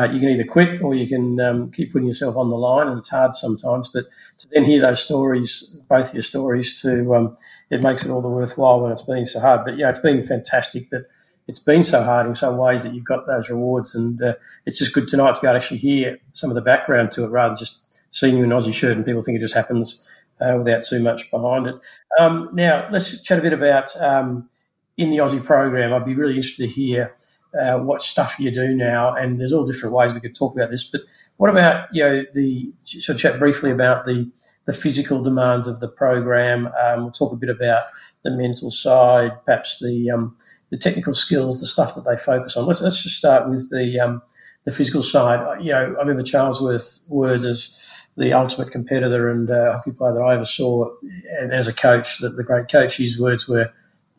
[0.00, 2.88] uh, you can either quit or you can um, keep putting yourself on the line,
[2.88, 3.88] and it's hard sometimes.
[3.88, 4.06] But
[4.38, 7.36] to then hear those stories, both your stories, to um,
[7.70, 9.64] it makes it all the worthwhile when it's been so hard.
[9.64, 11.06] But yeah, it's been fantastic that
[11.50, 14.34] it's been so hard in some ways that you've got those rewards, and uh,
[14.66, 17.24] it's just good tonight to be able to actually hear some of the background to
[17.24, 20.06] it rather than just seeing you in Aussie shirt and people think it just happens
[20.40, 21.74] uh, without too much behind it.
[22.20, 24.48] Um, now let's chat a bit about um,
[24.96, 25.92] in the Aussie program.
[25.92, 27.16] I'd be really interested to hear
[27.60, 30.70] uh, what stuff you do now, and there's all different ways we could talk about
[30.70, 30.84] this.
[30.84, 31.00] But
[31.38, 34.30] what about you know the so chat briefly about the
[34.66, 36.68] the physical demands of the program.
[36.80, 37.86] Um, we'll talk a bit about
[38.22, 40.36] the mental side, perhaps the um,
[40.70, 42.66] the technical skills, the stuff that they focus on.
[42.66, 44.22] Let's let's just start with the um,
[44.64, 45.62] the physical side.
[45.62, 47.76] You know, I remember Charlesworth words as
[48.16, 50.90] the ultimate competitor and uh, hockey player that I ever saw,
[51.40, 53.72] and as a coach, the, the great coach, his words were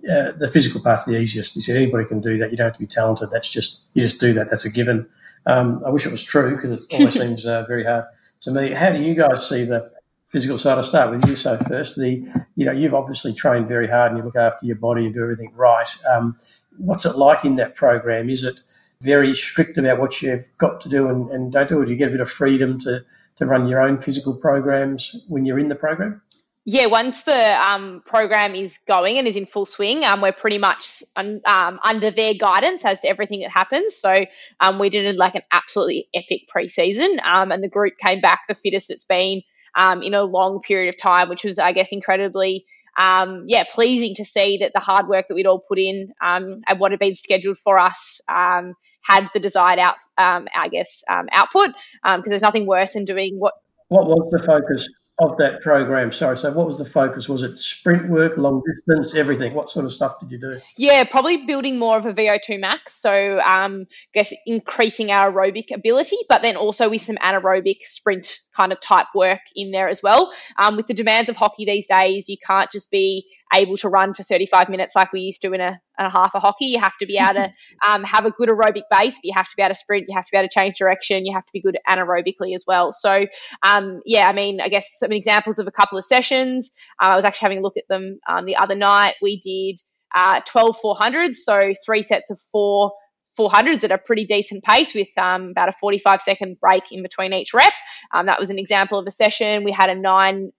[0.10, 1.54] uh, the physical part's the easiest.
[1.54, 2.52] He said anybody can do that.
[2.52, 3.30] You don't have to be talented.
[3.32, 4.50] That's just you just do that.
[4.50, 5.08] That's a given.
[5.46, 8.06] Um, I wish it was true because it always seems uh, very hard
[8.42, 8.72] to me.
[8.72, 9.92] How do you guys see the
[10.32, 10.78] physical side?
[10.78, 11.36] I'll start with you.
[11.36, 14.78] So first, the you know you've obviously trained very hard and you look after your
[14.78, 15.90] body and do everything right.
[16.12, 16.38] Um,
[16.78, 18.30] what's it like in that program?
[18.30, 18.62] Is it
[19.02, 21.80] very strict about what you've got to do and, and don't do?
[21.80, 23.04] Or do you get a bit of freedom to
[23.38, 26.22] to run your own physical programs when you're in the program?
[26.64, 30.60] Yeah, once the um, program is going and is in full swing, um, we're pretty
[30.60, 33.96] much un, um, under their guidance as to everything that happens.
[33.96, 34.26] So
[34.60, 38.54] um, we did like an absolutely epic preseason, um, and the group came back the
[38.54, 39.42] fittest it's been
[39.76, 42.66] um, in a long period of time, which was, I guess, incredibly,
[43.00, 46.62] um, yeah, pleasing to see that the hard work that we'd all put in um,
[46.68, 51.70] and what had been scheduled for us um, had the desired out, I guess, output.
[52.04, 53.54] Because there's nothing worse than doing what.
[53.88, 54.88] What was the focus?
[55.20, 56.12] Of that program?
[56.12, 57.30] Sorry, so what was the focus?
[57.30, 59.54] Was it sprint work, long distance, everything?
[59.54, 60.60] What sort of stuff did you do?
[60.78, 63.00] Yeah, probably building more of a VO2 max.
[63.00, 68.40] So, um, I guess increasing our aerobic ability, but then also with some anaerobic sprint
[68.56, 70.34] kind of type work in there as well.
[70.58, 74.14] Um, with the demands of hockey these days, you can't just be able to run
[74.14, 76.66] for 35 minutes like we used to in a, a half a hockey.
[76.68, 77.50] You have to be able to
[77.88, 80.16] um, have a good aerobic base, but you have to be able to sprint, you
[80.16, 82.92] have to be able to change direction, you have to be good anaerobically as well.
[82.92, 83.26] So,
[83.64, 86.72] um, yeah, I mean, I guess some examples of a couple of sessions.
[87.02, 89.16] Uh, I was actually having a look at them um, the other night.
[89.22, 89.82] We did
[90.16, 92.92] uh, 12 400s, so three sets of four
[93.40, 97.34] 400s at a pretty decent pace with um, about a 45 second break in between
[97.34, 97.72] each rep.
[98.14, 99.64] Um, that was an example of a session.
[99.64, 100.52] We had a nine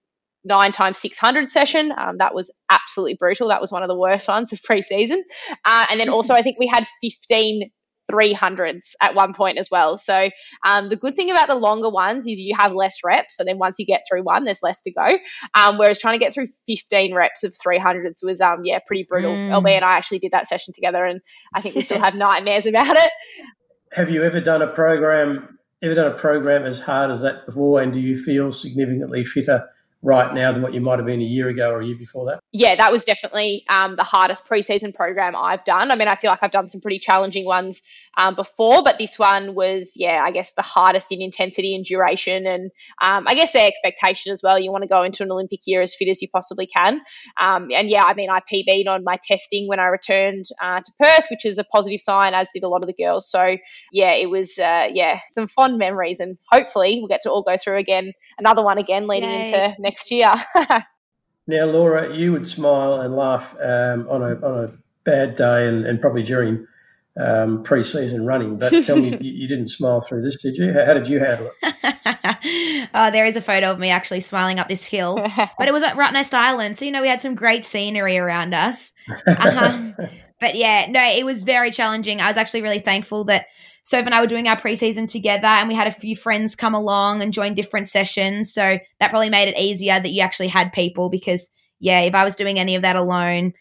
[0.45, 1.93] nine times 600 session.
[1.97, 3.49] Um, that was absolutely brutal.
[3.49, 5.21] That was one of the worst ones of preseason.
[5.65, 7.71] Uh, and then also, I think we had 15
[8.11, 9.97] 300s at one point as well.
[9.97, 10.29] So
[10.67, 13.37] um, the good thing about the longer ones is you have less reps.
[13.37, 15.19] So then once you get through one, there's less to go.
[15.55, 19.33] Um, whereas trying to get through 15 reps of 300s was, um, yeah, pretty brutal.
[19.33, 19.63] Mm.
[19.63, 21.21] LB and I actually did that session together, and
[21.55, 23.11] I think we still have nightmares about it.
[23.93, 25.59] Have you ever done a program?
[25.83, 27.81] Ever done a program as hard as that before?
[27.81, 29.69] And do you feel significantly fitter
[30.03, 32.27] right now than what you might have been a year ago or a year before
[32.27, 32.41] that?
[32.53, 35.91] Yeah, that was definitely um, the hardest preseason program I've done.
[35.91, 37.83] I mean, I feel like I've done some pretty challenging ones
[38.19, 42.47] um, before, but this one was, yeah, I guess the hardest in intensity and duration,
[42.47, 42.71] and
[43.03, 44.59] um, I guess their expectation as well.
[44.59, 47.01] You want to go into an Olympic year as fit as you possibly can,
[47.41, 50.93] um, and yeah, I mean, I PB'd on my testing when I returned uh, to
[51.01, 53.31] Perth, which is a positive sign, as did a lot of the girls.
[53.31, 53.57] So
[53.93, 57.57] yeah, it was, uh, yeah, some fond memories, and hopefully we'll get to all go
[57.57, 59.41] through again, another one again leading Yay.
[59.41, 60.33] into next year.
[61.47, 64.73] now, Laura, you would smile and laugh um, on a on a
[65.05, 66.67] bad day and, and probably during
[67.21, 68.59] um, pre-season running.
[68.59, 70.73] But tell me, you, you, didn't smile through this, did you?
[70.73, 72.89] How, how did you handle it?
[72.95, 75.17] oh, there is a photo of me actually smiling up this hill,
[75.59, 78.55] but it was at Rottnest Island, so you know we had some great scenery around
[78.55, 78.93] us.
[79.27, 79.95] Um,
[80.41, 82.21] but yeah, no, it was very challenging.
[82.21, 83.47] I was actually really thankful that
[83.85, 86.75] Soph and I were doing our preseason together, and we had a few friends come
[86.75, 88.53] along and join different sessions.
[88.53, 92.25] So that probably made it easier that you actually had people because yeah, if I
[92.25, 93.53] was doing any of that alone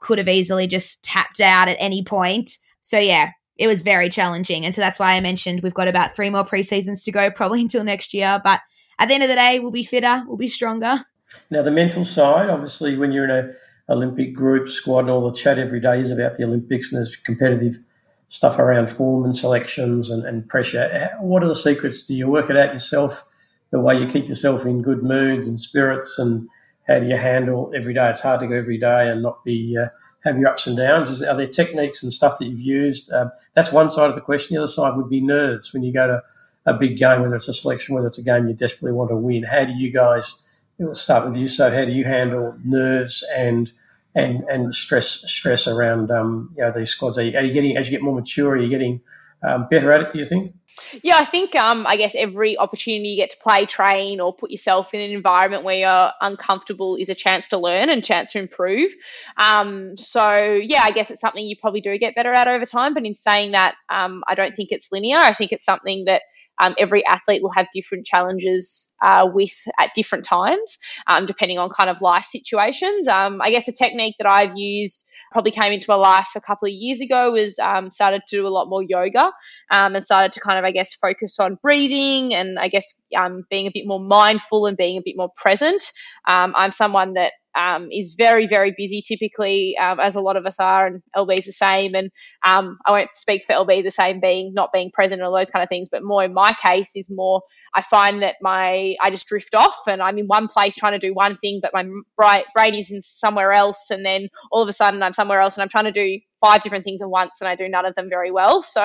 [0.00, 2.58] could have easily just tapped out at any point.
[2.90, 4.64] So yeah, it was very challenging.
[4.64, 7.60] And so that's why I mentioned we've got about three more preseasons to go, probably
[7.60, 8.40] until next year.
[8.42, 8.62] But
[8.98, 11.04] at the end of the day, we'll be fitter, we'll be stronger.
[11.50, 13.52] Now the mental side, obviously, when you're in a
[13.92, 17.14] Olympic group squad and all the chat every day is about the Olympics and there's
[17.14, 17.78] competitive
[18.26, 21.10] stuff around form and selections and, and pressure.
[21.20, 22.02] What are the secrets?
[22.02, 23.24] Do you work it out yourself?
[23.70, 26.48] The way you keep yourself in good moods and spirits and
[26.88, 28.10] how do you handle every day?
[28.10, 29.90] It's hard to go every day and not be uh,
[30.24, 31.10] have your ups and downs.
[31.10, 33.12] Is, are there techniques and stuff that you've used?
[33.12, 34.54] Um, that's one side of the question.
[34.54, 36.22] The other side would be nerves when you go to
[36.66, 39.16] a big game, whether it's a selection, whether it's a game you desperately want to
[39.16, 39.44] win.
[39.44, 40.42] How do you guys?
[40.78, 41.46] We'll start with you.
[41.46, 43.72] So, how do you handle nerves and
[44.14, 47.18] and and stress stress around um, you know these squads?
[47.18, 48.52] Are you, are you, getting as you get more mature?
[48.52, 49.00] Are you getting
[49.42, 50.10] um, better at it?
[50.10, 50.54] Do you think?
[51.02, 54.50] Yeah, I think um, I guess every opportunity you get to play, train, or put
[54.50, 58.38] yourself in an environment where you're uncomfortable is a chance to learn and chance to
[58.38, 58.92] improve.
[59.36, 62.94] Um, so yeah, I guess it's something you probably do get better at over time.
[62.94, 65.18] But in saying that, um, I don't think it's linear.
[65.18, 66.22] I think it's something that
[66.62, 71.70] um, every athlete will have different challenges uh, with at different times, um, depending on
[71.70, 73.08] kind of life situations.
[73.08, 76.66] Um, I guess a technique that I've used probably came into my life a couple
[76.66, 79.30] of years ago was um, started to do a lot more yoga
[79.70, 83.44] um, and started to kind of, I guess, focus on breathing and I guess um,
[83.50, 85.82] being a bit more mindful and being a bit more present.
[86.28, 90.46] Um, I'm someone that um, is very, very busy typically, um, as a lot of
[90.46, 91.94] us are, and LB's the same.
[91.94, 92.10] And
[92.46, 95.50] um, I won't speak for LB the same, being not being present and all those
[95.50, 97.42] kind of things, but more in my case is more
[97.74, 100.98] I find that my I just drift off and I'm in one place trying to
[100.98, 104.72] do one thing, but my brain is in somewhere else, and then all of a
[104.72, 107.48] sudden I'm somewhere else and I'm trying to do five different things at once, and
[107.48, 108.62] I do none of them very well.
[108.62, 108.82] So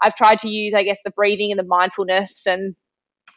[0.00, 2.74] I've tried to use, I guess, the breathing and the mindfulness and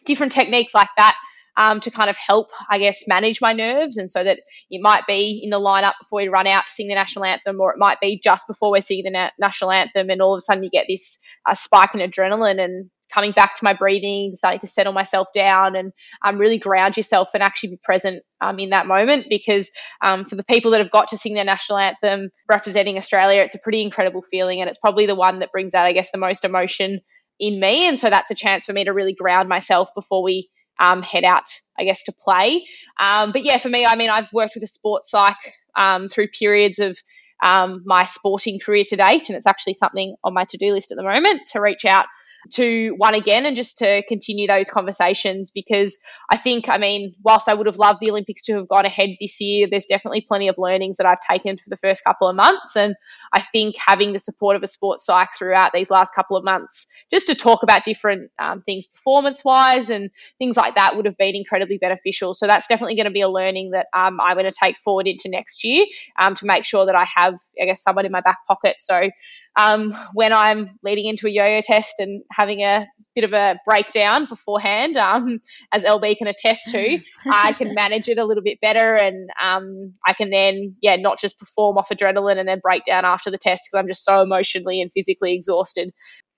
[0.05, 1.15] different techniques like that
[1.57, 3.97] um, to kind of help, I guess, manage my nerves.
[3.97, 6.87] And so that it might be in the lineup before we run out to sing
[6.87, 10.09] the national anthem, or it might be just before we're singing the na- national anthem,
[10.09, 13.55] and all of a sudden you get this uh, spike in adrenaline and coming back
[13.55, 17.69] to my breathing, starting to settle myself down and um, really ground yourself and actually
[17.69, 19.27] be present um, in that moment.
[19.29, 23.41] Because um, for the people that have got to sing their national anthem representing Australia,
[23.41, 24.59] it's a pretty incredible feeling.
[24.59, 26.99] And it's probably the one that brings out, I guess, the most emotion
[27.39, 27.87] in me.
[27.87, 31.23] And so that's a chance for me to really ground myself before we um, head
[31.23, 31.45] out,
[31.79, 32.65] I guess, to play.
[32.99, 35.37] Um, but yeah, for me, I mean, I've worked with a sports psych
[35.77, 36.97] um, through periods of
[37.41, 39.29] my sporting career to date.
[39.29, 42.07] And it's actually something on my to do list at the moment to reach out
[42.53, 45.97] to one again and just to continue those conversations because
[46.31, 49.09] I think, I mean, whilst I would have loved the Olympics to have gone ahead
[49.19, 52.35] this year, there's definitely plenty of learnings that I've taken for the first couple of
[52.35, 52.75] months.
[52.75, 52.95] And
[53.33, 56.87] I think having the support of a sports psych throughout these last couple of months,
[57.11, 61.17] just to talk about different um, things performance wise and things like that, would have
[61.17, 62.33] been incredibly beneficial.
[62.33, 65.07] So that's definitely going to be a learning that um, I'm going to take forward
[65.07, 65.85] into next year
[66.19, 68.75] um, to make sure that I have, I guess, someone in my back pocket.
[68.79, 69.09] So
[69.57, 74.25] um, when I'm leading into a yo-yo test and having a bit of a breakdown
[74.27, 75.39] beforehand, um,
[75.71, 79.93] as LB can attest to, I can manage it a little bit better, and um,
[80.05, 83.37] I can then, yeah, not just perform off adrenaline and then break down after the
[83.37, 85.91] test because I'm just so emotionally and physically exhausted.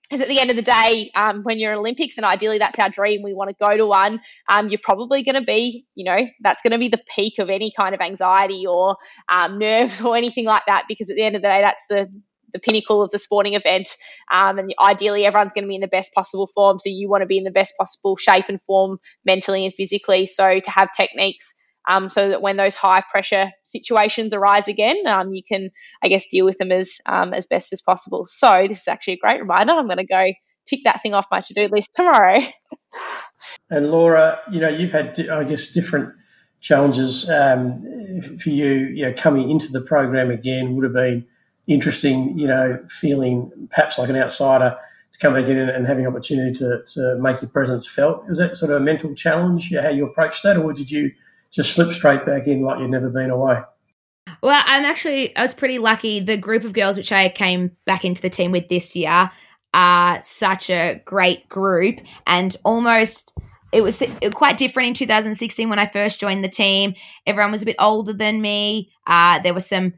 [0.08, 2.78] Because at the end of the day, um, when you're in Olympics, and ideally that's
[2.78, 4.20] our dream, we want to go to one.
[4.48, 7.50] Um, you're probably going to be, you know, that's going to be the peak of
[7.50, 8.96] any kind of anxiety or
[9.30, 10.84] um, nerves or anything like that.
[10.88, 12.08] Because at the end of the day, that's the
[12.54, 13.94] the pinnacle of the sporting event.
[14.32, 16.78] Um, and ideally, everyone's going to be in the best possible form.
[16.78, 20.24] So you want to be in the best possible shape and form mentally and physically.
[20.24, 21.52] So to have techniques
[21.88, 25.70] um, so that when those high pressure situations arise again, um, you can,
[26.02, 28.26] I guess, deal with them as um, as best as possible.
[28.26, 29.72] So this is actually a great reminder.
[29.72, 30.32] I'm going to go
[30.66, 32.36] tick that thing off my to do list tomorrow.
[33.70, 36.12] and Laura, you know, you've had, I guess, different
[36.60, 38.68] challenges um, for you.
[38.68, 41.26] You know, coming into the program again would have been
[41.66, 44.76] interesting, you know, feeling perhaps like an outsider
[45.12, 48.26] to come back in and, having opportunity to, to make your presence felt.
[48.28, 51.12] Was that sort of a mental challenge, how you approached that, or did you
[51.52, 53.60] just slip straight back in like you'd never been away?
[54.42, 56.20] Well, I'm actually, I was pretty lucky.
[56.20, 59.30] The group of girls which I came back into the team with this year
[59.74, 63.34] are such a great group and almost
[63.70, 66.94] it was quite different in 2016 when I first joined the team.
[67.26, 68.90] Everyone was a bit older than me.
[69.06, 69.92] Uh, there were some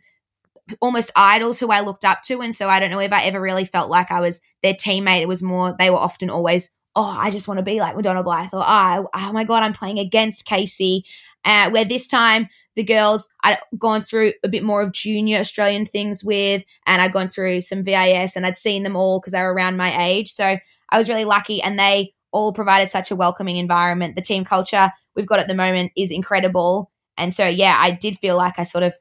[0.80, 2.40] almost idols who I looked up to.
[2.40, 5.22] And so I don't know if I ever really felt like I was their teammate.
[5.22, 8.24] It was more, they were often always, oh, I just want to be like Madonna
[8.24, 8.52] Blyth.
[8.52, 11.04] Or, oh, oh my God, I'm playing against Casey.
[11.44, 15.86] Uh, where this time the girls I'd gone through a bit more of junior Australian
[15.86, 19.40] things with, and I'd gone through some VIS and I'd seen them all because they
[19.40, 20.32] were around my age.
[20.32, 20.58] So
[20.90, 24.14] I was really lucky, and they all provided such a welcoming environment.
[24.14, 26.90] The team culture we've got at the moment is incredible.
[27.16, 28.94] And so, yeah, I did feel like I sort of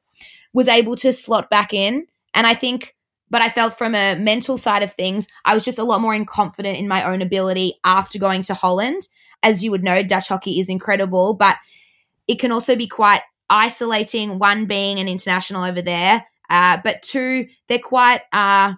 [0.54, 2.08] was able to slot back in.
[2.34, 2.96] And I think,
[3.30, 6.26] but I felt from a mental side of things, I was just a lot more
[6.26, 9.04] confident in my own ability after going to Holland.
[9.42, 11.56] As you would know, Dutch hockey is incredible, but
[12.30, 17.48] it can also be quite isolating, one being an international over there, uh, but two,
[17.68, 18.74] they're quite uh,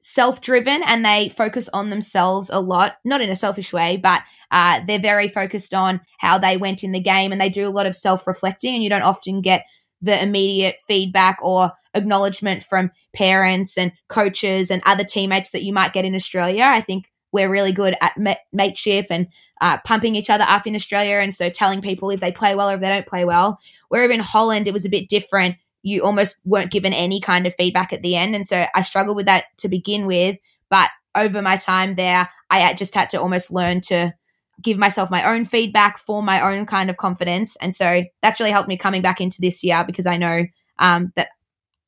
[0.00, 4.22] self driven and they focus on themselves a lot, not in a selfish way, but
[4.52, 7.70] uh, they're very focused on how they went in the game and they do a
[7.70, 9.64] lot of self reflecting, and you don't often get
[10.00, 15.92] the immediate feedback or acknowledgement from parents and coaches and other teammates that you might
[15.92, 16.62] get in Australia.
[16.62, 18.16] I think we're really good at
[18.52, 19.26] mateship and
[19.60, 21.16] uh, pumping each other up in Australia.
[21.16, 23.58] And so telling people if they play well or if they don't play well.
[23.88, 25.56] Wherever in Holland, it was a bit different.
[25.82, 28.36] You almost weren't given any kind of feedback at the end.
[28.36, 30.36] And so I struggled with that to begin with.
[30.70, 34.14] But over my time there, I just had to almost learn to
[34.62, 37.56] give myself my own feedback for my own kind of confidence.
[37.56, 40.46] And so that's really helped me coming back into this year because I know
[40.78, 41.30] um, that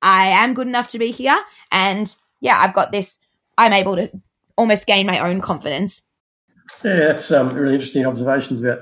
[0.03, 1.41] I am good enough to be here.
[1.71, 3.21] And yeah, I've got this,
[3.57, 4.11] I'm able to
[4.57, 6.03] almost gain my own confidence.
[6.85, 8.81] Yeah, that's um, really interesting observations about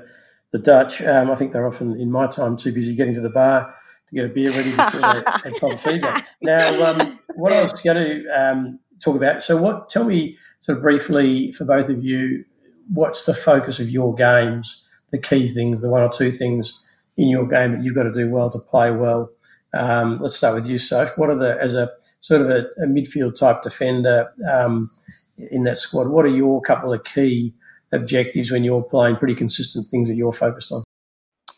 [0.51, 1.01] the Dutch.
[1.01, 3.73] Um, I think they're often, in my time, too busy getting to the bar
[4.09, 6.25] to get a beer ready before they, to.
[6.41, 10.77] Now, um, what I was going to um, talk about, so what, tell me sort
[10.77, 12.45] of briefly for both of you,
[12.93, 16.81] what's the focus of your games, the key things, the one or two things
[17.17, 19.29] in your game that you've got to do well to play well?
[19.73, 21.17] Um, let's start with you, Soph.
[21.17, 24.89] What are the, as a sort of a, a midfield type defender um,
[25.37, 27.53] in that squad, what are your couple of key
[27.91, 30.83] objectives when you're playing pretty consistent things that you're focused on?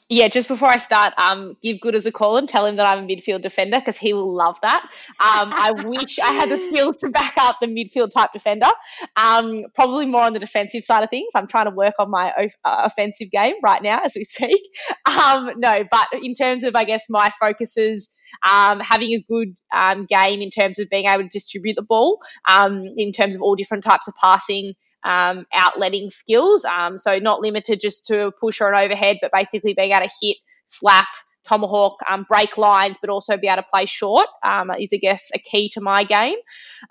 [0.09, 2.87] Yeah, just before I start, um, give Good as a call and tell him that
[2.87, 4.81] I'm a midfield defender because he will love that.
[5.19, 8.69] Um, I wish I had the skills to back up the midfield type defender.
[9.17, 11.27] Um, probably more on the defensive side of things.
[11.35, 14.61] I'm trying to work on my uh, offensive game right now as we speak.
[15.05, 18.09] Um, no, but in terms of, I guess, my focuses.
[18.45, 22.19] Um, having a good um, game in terms of being able to distribute the ball,
[22.47, 24.73] um, in terms of all different types of passing,
[25.04, 26.65] um, outletting skills.
[26.65, 30.08] Um, so not limited just to a push or an overhead, but basically being able
[30.08, 31.08] to hit, slap,
[31.47, 35.30] tomahawk, um, break lines, but also be able to play short um, is, I guess,
[35.34, 36.36] a key to my game.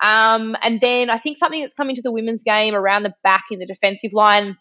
[0.03, 3.45] Um, and then I think something that's come into the women's game around the back
[3.51, 4.57] in the defensive line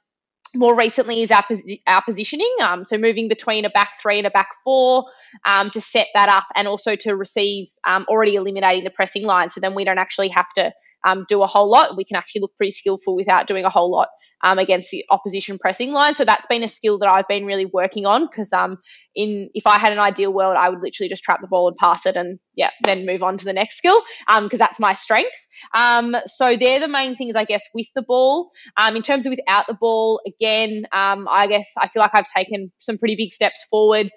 [0.56, 1.44] more recently is our,
[1.88, 2.54] our positioning.
[2.62, 5.06] Um, so moving between a back three and a back four
[5.46, 9.50] um, to set that up and also to receive um, already eliminating the pressing line.
[9.50, 10.72] So then we don't actually have to
[11.06, 11.98] um, do a whole lot.
[11.98, 14.10] We can actually look pretty skillful without doing a whole lot
[14.46, 16.14] um, against the opposition pressing line.
[16.14, 18.78] So that's been a skill that I've been really working on because um,
[19.16, 21.76] in if I had an ideal world, I would literally just trap the ball and
[21.78, 24.94] pass it, and yeah, then move on to the next skill because um, that's my
[24.94, 25.36] strength.
[25.74, 28.52] Um, so they're the main things, I guess, with the ball.
[28.78, 32.32] Um, in terms of without the ball, again, um, I guess I feel like I've
[32.36, 34.12] taken some pretty big steps forward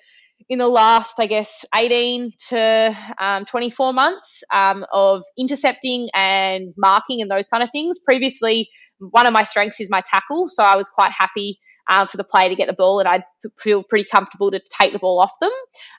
[0.49, 7.23] in the last, I guess, 18 to um, 24 months um, of intercepting and marking
[7.23, 7.99] and those kind of things.
[8.05, 11.59] Previously, one of my strengths is my tackle, so I was quite happy
[11.91, 13.25] um, for the player to get the ball, and I
[13.59, 15.51] feel pretty comfortable to take the ball off them.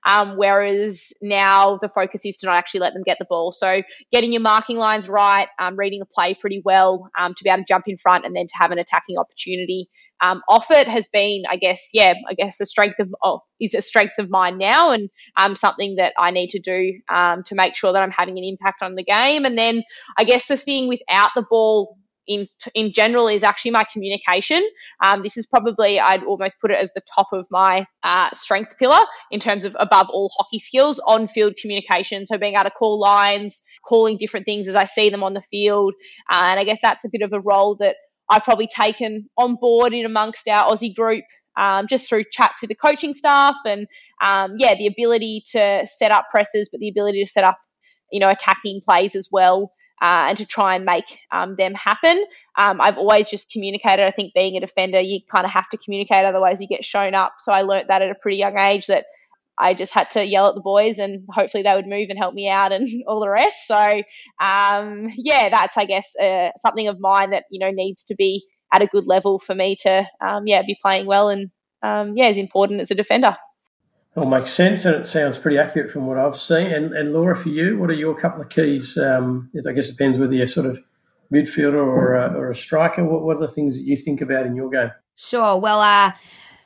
[0.06, 3.52] Um, whereas now the focus is to not actually let them get the ball.
[3.52, 3.82] So
[4.12, 7.64] getting your marking lines right, um, reading the play pretty well, um, to be able
[7.64, 9.90] to jump in front and then to have an attacking opportunity
[10.22, 13.74] um, off it has been, I guess, yeah, I guess a strength of oh, is
[13.74, 17.76] a strength of mine now, and um, something that I need to do to make
[17.76, 19.46] sure that I'm having an impact on the game.
[19.46, 19.84] And then
[20.18, 21.98] I guess the thing without the ball
[22.30, 24.64] in in general is actually my communication.
[25.04, 28.78] Um, this is probably I'd almost put it as the top of my uh, strength
[28.78, 32.26] pillar in terms of above all hockey skills on field communication.
[32.26, 35.44] So being able to call lines, calling different things as I see them on the
[35.52, 35.94] field,
[36.32, 37.96] uh, and I guess that's a bit of a role that
[38.30, 41.24] I've probably taken on board in amongst our Aussie group
[41.58, 43.88] um, just through chats with the coaching staff and
[44.24, 47.58] um, yeah, the ability to set up presses, but the ability to set up
[48.12, 49.72] you know, attacking plays as well.
[50.02, 52.24] Uh, and to try and make um, them happen.
[52.58, 54.06] Um, I've always just communicated.
[54.06, 57.14] I think being a defender, you kind of have to communicate, otherwise, you get shown
[57.16, 57.34] up.
[57.40, 59.06] So I learnt that at a pretty young age that
[59.60, 62.34] I just had to yell at the boys and hopefully they would move and help
[62.34, 63.68] me out and all the rest.
[63.68, 64.02] So,
[64.42, 68.44] um, yeah, that's, I guess, uh, something of mine that, you know, needs to be
[68.74, 71.50] at a good level for me to, um, yeah, be playing well and,
[71.84, 73.36] um, yeah, as important as a defender.
[74.16, 76.68] It all makes sense, and it sounds pretty accurate from what I've seen.
[76.68, 78.98] And, and Laura, for you, what are your couple of keys?
[78.98, 80.80] Um, I guess it depends whether you're sort of
[81.32, 83.04] midfielder or a, or a striker.
[83.04, 84.92] What, what are the things that you think about in your game?
[85.16, 85.60] Sure.
[85.60, 86.14] Well, uh,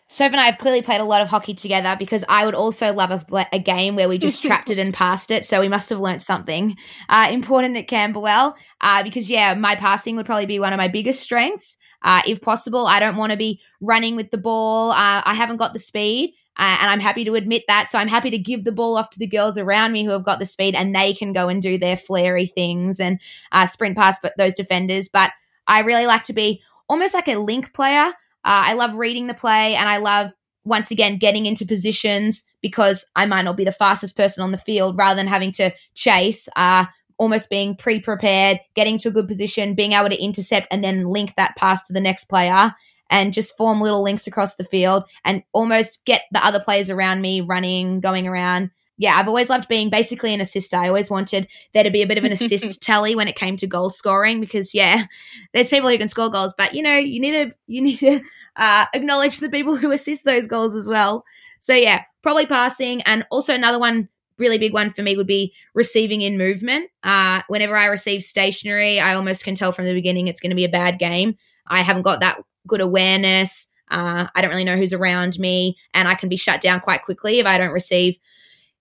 [0.08, 2.94] Soph and I have clearly played a lot of hockey together because I would also
[2.94, 5.44] love a, a game where we just trapped it and passed it.
[5.44, 6.78] So we must have learnt something
[7.10, 8.56] uh, important at Camberwell.
[8.80, 11.78] Uh, because, yeah, my passing would probably be one of my biggest strengths.
[12.04, 14.92] Uh, if possible, I don't want to be running with the ball.
[14.92, 16.36] Uh, I haven't got the speed.
[16.58, 17.90] Uh, and I'm happy to admit that.
[17.90, 20.24] So I'm happy to give the ball off to the girls around me who have
[20.24, 23.20] got the speed and they can go and do their flary things and
[23.52, 25.10] uh, sprint past those defenders.
[25.10, 25.32] But
[25.68, 28.08] I really like to be almost like a link player.
[28.46, 30.32] Uh, I love reading the play and I love,
[30.64, 34.58] once again, getting into positions because I might not be the fastest person on the
[34.58, 36.48] field rather than having to chase.
[36.56, 36.86] Uh,
[37.18, 41.08] almost being pre prepared, getting to a good position, being able to intercept and then
[41.08, 42.74] link that pass to the next player
[43.14, 47.22] and just form little links across the field and almost get the other players around
[47.22, 48.72] me running, going around.
[48.98, 50.74] Yeah, I've always loved being basically an assist.
[50.74, 53.56] I always wanted there to be a bit of an assist tally when it came
[53.58, 55.06] to goal scoring because yeah,
[55.54, 58.20] there's people who can score goals, but you know, you need to you need to
[58.56, 61.24] uh, acknowledge the people who assist those goals as well.
[61.60, 64.10] So yeah, probably passing and also another one
[64.40, 66.90] really big one for me would be receiving in movement.
[67.04, 70.56] Uh, whenever I receive stationary, I almost can tell from the beginning it's going to
[70.56, 71.38] be a bad game.
[71.68, 73.68] I haven't got that good awareness.
[73.90, 77.04] Uh, I don't really know who's around me, and I can be shut down quite
[77.04, 78.18] quickly if I don't receive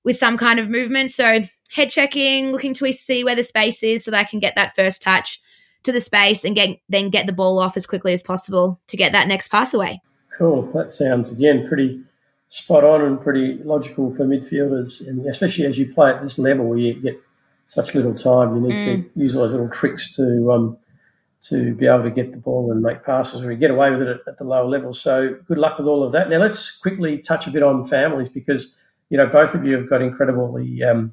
[0.04, 1.10] with some kind of movement.
[1.10, 4.54] So, head checking, looking to see where the space is so that I can get
[4.56, 5.40] that first touch
[5.82, 8.96] to the space and get then get the ball off as quickly as possible to
[8.96, 10.00] get that next pass away.
[10.36, 10.70] Cool.
[10.72, 12.02] That sounds again pretty
[12.48, 16.66] spot on and pretty logical for midfielders, and especially as you play at this level
[16.66, 17.20] where you get
[17.66, 18.84] such little time, you need mm.
[18.84, 20.76] to use all those little tricks to um,
[21.42, 24.08] to be able to get the ball and make passes or get away with it
[24.08, 24.94] at, at, the lower level.
[24.94, 26.30] So good luck with all of that.
[26.30, 28.74] Now let's quickly touch a bit on families because
[29.10, 31.12] you know both of you have got incredibly um,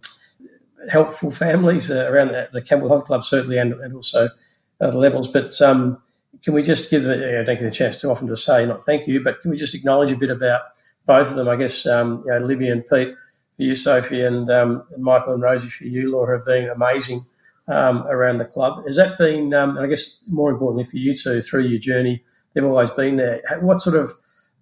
[0.89, 4.29] helpful families uh, around the, the Camberwell Hockey Club certainly and, and also
[4.79, 5.27] other levels.
[5.27, 6.01] But um,
[6.43, 9.07] can we just give I don't get a chance too often to say not thank
[9.07, 10.61] you, but can we just acknowledge a bit about
[11.07, 11.49] both of them?
[11.49, 13.15] I guess um, you know Libby and Pete
[13.59, 17.25] for you, Sophie, and, um, and Michael and Rosie for you, Laura, have been amazing
[17.69, 18.85] um, around the club.
[18.85, 22.23] Has that been, um, I guess, more importantly for you two through your journey?
[22.53, 23.41] They've always been there.
[23.61, 24.11] What sort of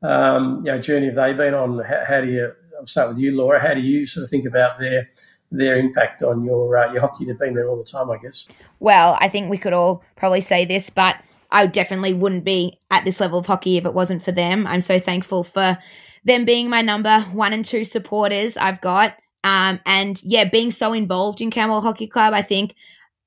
[0.03, 1.79] um, you know journey have they been on?
[1.79, 2.51] How, how, do you?
[2.77, 3.59] I'll start with you, Laura.
[3.59, 5.09] How do you sort of think about their
[5.51, 7.25] their impact on your uh, your hockey?
[7.25, 8.47] They've been there all the time, I guess.
[8.79, 11.15] Well, I think we could all probably say this, but
[11.49, 14.67] I definitely wouldn't be at this level of hockey if it wasn't for them.
[14.67, 15.77] I'm so thankful for
[16.25, 19.15] them being my number one and two supporters I've got.
[19.43, 22.75] Um, and yeah, being so involved in Camberwell Hockey Club, I think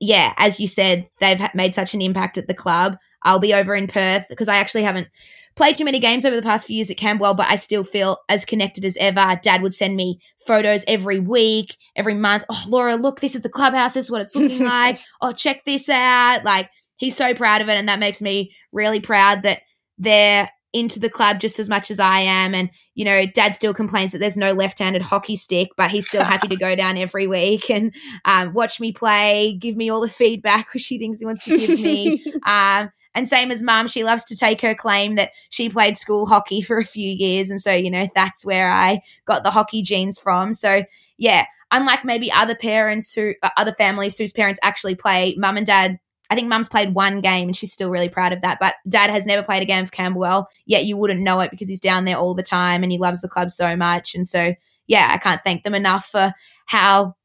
[0.01, 2.97] yeah, as you said, they've made such an impact at the club.
[3.23, 5.09] I'll be over in Perth because I actually haven't
[5.57, 8.19] played too many games over the past few years at Camberwell, but I still feel
[8.31, 9.39] as connected as ever.
[9.43, 12.45] Dad would send me photos every week, every month.
[12.49, 13.93] Oh, Laura, look, this is the clubhouse.
[13.93, 14.99] This is what it's looking like.
[15.21, 16.45] Oh, check this out.
[16.45, 17.77] Like, he's so proud of it.
[17.77, 19.61] And that makes me really proud that
[19.99, 22.55] they're into the club just as much as I am.
[22.55, 26.07] And, you know, dad still complains that there's no left handed hockey stick, but he's
[26.07, 27.93] still happy to go down every week and
[28.25, 31.59] um, watch me play, give me all the feedback which he thinks he wants to
[31.59, 32.25] give me.
[32.47, 36.27] um, and same as mum, she loves to take her claim that she played school
[36.27, 37.51] hockey for a few years.
[37.51, 40.53] And so, you know, that's where I got the hockey genes from.
[40.53, 40.85] So,
[41.19, 45.67] yeah, unlike maybe other parents who, uh, other families whose parents actually play, mum and
[45.67, 45.99] dad
[46.31, 48.59] I think mum's played one game and she's still really proud of that.
[48.61, 51.69] But dad has never played a game for Camberwell, yet you wouldn't know it because
[51.69, 54.15] he's down there all the time and he loves the club so much.
[54.15, 54.55] And so,
[54.87, 56.33] yeah, I can't thank them enough for
[56.67, 57.17] how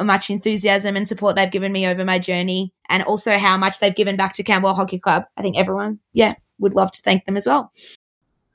[0.00, 3.94] much enthusiasm and support they've given me over my journey and also how much they've
[3.94, 5.24] given back to Camberwell Hockey Club.
[5.36, 7.70] I think everyone, yeah, would love to thank them as well.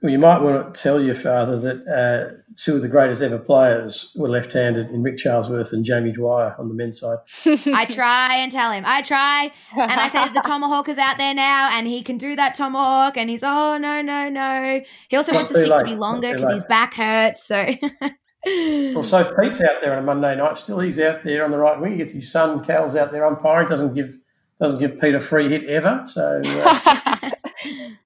[0.02, 3.38] Well, you might want to tell your father that uh, two of the greatest ever
[3.38, 7.18] players were left-handed in Rick Charlesworth and Jamie Dwyer on the men's side.
[7.76, 8.86] I try and tell him.
[8.86, 12.18] I try, and I say that the tomahawk is out there now, and he can
[12.18, 14.80] do that tomahawk, and he's oh no no no.
[15.10, 15.80] He also wants the stick late.
[15.80, 17.44] to be longer because his back hurts.
[17.44, 17.68] So.
[18.46, 20.58] well, so Pete's out there on a Monday night.
[20.58, 21.92] Still, he's out there on the right wing.
[21.92, 23.68] He gets his son Cal's out there umpiring.
[23.68, 24.16] Doesn't give
[24.62, 26.04] doesn't give Pete a free hit ever.
[26.06, 26.42] So.
[26.46, 27.32] Uh,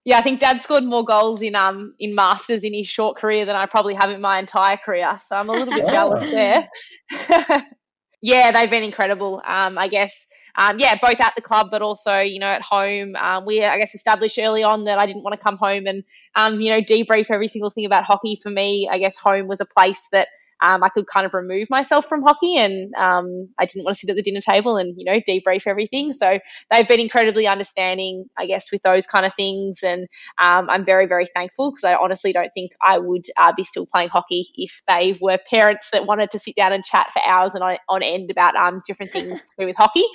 [0.05, 3.45] yeah, I think Dad scored more goals in um in Masters in his short career
[3.45, 5.17] than I probably have in my entire career.
[5.21, 6.67] So I'm a little bit jealous there.
[8.25, 9.41] Yeah, they've been incredible.
[9.45, 13.15] Um, I guess um, yeah, both at the club, but also, you know, at home.
[13.15, 16.03] Um, we, I guess, established early on that I didn't want to come home and,
[16.35, 18.39] um, you know, debrief every single thing about hockey.
[18.41, 20.27] For me, I guess home was a place that
[20.63, 23.99] um, I could kind of remove myself from hockey and um, I didn't want to
[23.99, 26.13] sit at the dinner table and, you know, debrief everything.
[26.13, 26.39] So
[26.71, 29.83] they've been incredibly understanding, I guess, with those kind of things.
[29.83, 30.07] And
[30.39, 33.85] um, I'm very, very thankful because I honestly don't think I would uh, be still
[33.85, 37.55] playing hockey if they were parents that wanted to sit down and chat for hours
[37.55, 40.05] and on, on end about um, different things to do with hockey.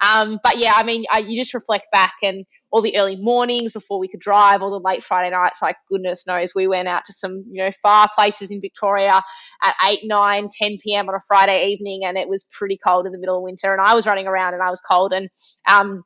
[0.00, 3.72] Um, but yeah, I mean, I, you just reflect back and all the early mornings
[3.72, 7.04] before we could drive, all the late Friday nights, like goodness knows, we went out
[7.06, 9.20] to some, you know, far places in Victoria
[9.62, 11.08] at 8, 9, 10 p.m.
[11.08, 13.80] on a Friday evening, and it was pretty cold in the middle of winter, and
[13.80, 15.28] I was running around and I was cold, and
[15.68, 16.02] um,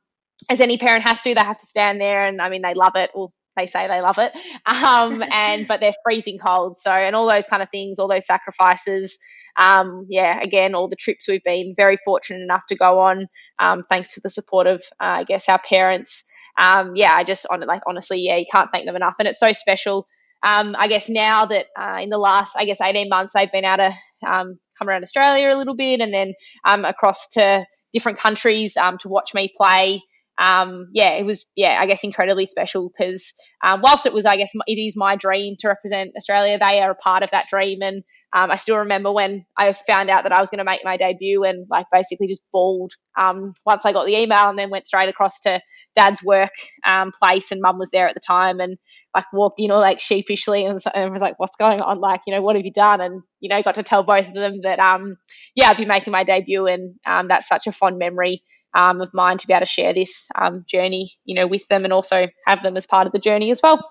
[0.49, 2.95] as any parent has to, they have to stand there, and I mean, they love
[2.95, 3.11] it.
[3.15, 4.31] Well, they say they love it,
[4.65, 6.77] um, and but they're freezing cold.
[6.77, 9.17] So, and all those kind of things, all those sacrifices.
[9.59, 13.27] Um, yeah, again, all the trips we've been very fortunate enough to go on,
[13.59, 16.23] um, thanks to the support of, uh, I guess, our parents
[16.59, 19.39] um, yeah, I just on like honestly, yeah, you can't thank them enough, and it's
[19.39, 20.07] so special.
[20.43, 23.65] Um, I guess now that uh, in the last, I guess, 18 months, they've been
[23.65, 26.33] able to um, come around Australia a little bit, and then
[26.65, 30.01] um, across to different countries um, to watch me play.
[30.37, 33.33] Um, yeah, it was, yeah, I guess incredibly special because
[33.63, 36.57] whilst it was, I guess, it is my dream to represent Australia.
[36.59, 40.09] They are a part of that dream, and um, I still remember when I found
[40.09, 43.53] out that I was going to make my debut and like basically just bawled um,
[43.65, 45.61] once I got the email and then went straight across to
[45.95, 46.51] dad's work
[46.85, 48.77] um, place and mum was there at the time and
[49.13, 51.99] like walked in all like sheepishly and, and, was like, what's going on?
[51.99, 53.01] Like, you know, what have you done?
[53.01, 55.17] And, you know, got to tell both of them that, um,
[55.55, 59.13] yeah, I'd be making my debut and um, that's such a fond memory um, of
[59.13, 62.27] mine to be able to share this um, journey, you know, with them and also
[62.47, 63.81] have them as part of the journey as well.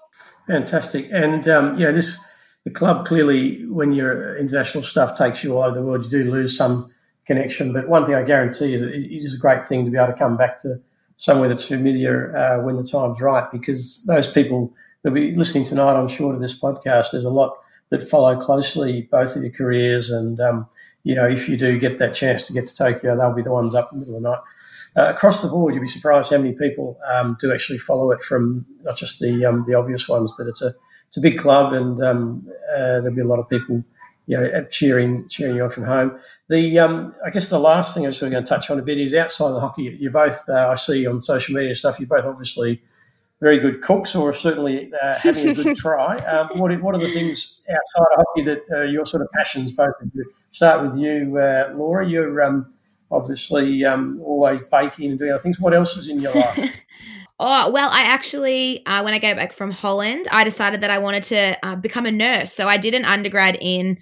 [0.47, 1.09] Fantastic.
[1.13, 2.19] And, um, you know, this,
[2.65, 6.31] the club clearly, when your international stuff takes you all over the world, you do
[6.31, 6.91] lose some
[7.27, 7.73] connection.
[7.73, 10.19] But one thing I guarantee is it is a great thing to be able to
[10.19, 10.81] come back to
[11.21, 15.93] somewhere that's familiar uh, when the time's right, because those people that'll be listening tonight,
[15.93, 17.59] I'm sure, to this podcast, there's a lot
[17.91, 20.09] that follow closely both of your careers.
[20.09, 20.67] And, um,
[21.05, 23.51] you know, if you do get that chance to get to Tokyo, they'll be the
[23.51, 24.41] ones up in the middle of the night.
[24.97, 28.23] Uh, across the board, you'd be surprised how many people um, do actually follow it
[28.23, 30.73] from not just the um, the obvious ones, but it's a
[31.07, 33.85] it's a big club, and um, uh, there'll be a lot of people,
[34.31, 36.17] you know, cheering cheering you on from home.
[36.49, 38.97] The um, I guess the last thing I was going to touch on a bit
[38.97, 39.97] is outside of the hockey.
[39.99, 42.81] You both, uh, I see on social media stuff, you're both obviously
[43.41, 46.17] very good cooks, or certainly uh, having a good try.
[46.19, 49.73] Um, what what are the things outside of hockey that uh, your sort of passions,
[49.73, 50.25] both of you?
[50.53, 52.07] Start with you, uh, Laura.
[52.07, 52.73] You're um,
[53.11, 55.59] obviously um, always baking and doing other things.
[55.59, 56.73] What else is in your life?
[57.43, 60.99] Oh, well, I actually, uh, when I came back from Holland, I decided that I
[60.99, 62.53] wanted to uh, become a nurse.
[62.53, 63.97] So I did an undergrad in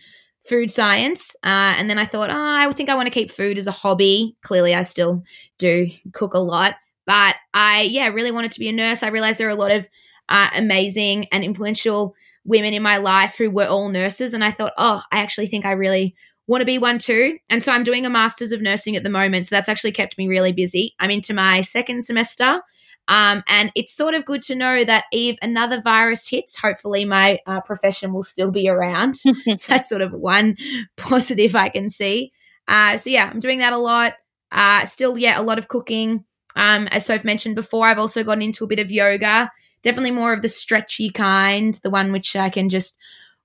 [0.48, 1.34] food science.
[1.44, 3.72] Uh, and then I thought, oh, I think I want to keep food as a
[3.72, 4.36] hobby.
[4.42, 5.22] Clearly, I still
[5.58, 6.74] do cook a lot.
[7.06, 9.02] But I, yeah, really wanted to be a nurse.
[9.02, 9.88] I realized there are a lot of
[10.28, 14.34] uh, amazing and influential women in my life who were all nurses.
[14.34, 16.14] And I thought, oh, I actually think I really
[16.46, 17.38] want to be one too.
[17.50, 19.46] And so I'm doing a master's of nursing at the moment.
[19.46, 20.94] So that's actually kept me really busy.
[20.98, 22.62] I'm into my second semester.
[23.08, 27.40] Um, and it's sort of good to know that if another virus hits, hopefully my
[27.46, 29.16] uh, profession will still be around.
[29.16, 29.32] so
[29.66, 30.56] that's sort of one
[30.96, 32.32] positive I can see.
[32.68, 34.12] Uh, so yeah, I'm doing that a lot.
[34.52, 36.24] Uh, still, yeah, a lot of cooking.
[36.54, 39.50] Um, as Soph mentioned before, I've also gotten into a bit of yoga.
[39.82, 42.96] Definitely more of the stretchy kind, the one which I can just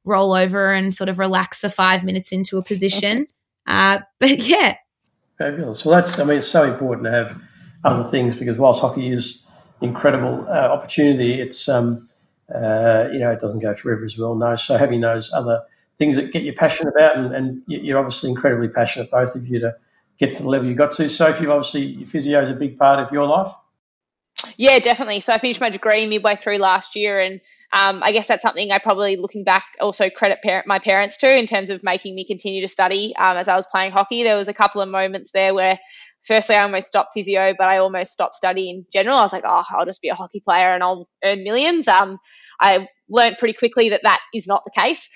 [0.04, 3.28] roll over and sort of relax for five minutes into a position.
[3.66, 4.76] Uh, but yeah.
[5.38, 5.86] Fabulous.
[5.86, 7.42] Well, that's, I mean, it's so important to have
[7.84, 9.43] other things because whilst hockey is
[9.84, 11.40] incredible uh, opportunity.
[11.40, 12.10] It's um,
[12.54, 14.34] uh, you know it doesn't go forever as well.
[14.36, 15.62] No, so having those other
[16.00, 19.60] things that get you passionate about, and, and you're obviously incredibly passionate, both of you,
[19.60, 19.76] to
[20.18, 21.08] get to the level you got to.
[21.08, 23.54] Sophie, obviously, physio is a big part of your life.
[24.58, 25.20] Yeah, definitely.
[25.20, 27.40] So I finished my degree midway through last year, and
[27.74, 31.38] um, I guess that's something I probably, looking back, also credit parent, my parents to
[31.38, 34.24] in terms of making me continue to study um, as I was playing hockey.
[34.24, 35.80] There was a couple of moments there where
[36.28, 39.18] firstly, I almost stopped physio, but I almost stopped studying in general.
[39.18, 41.88] I was like, oh, I'll just be a hockey player and I'll earn millions.
[41.88, 42.18] Um,
[42.60, 45.08] I learned pretty quickly that that is not the case.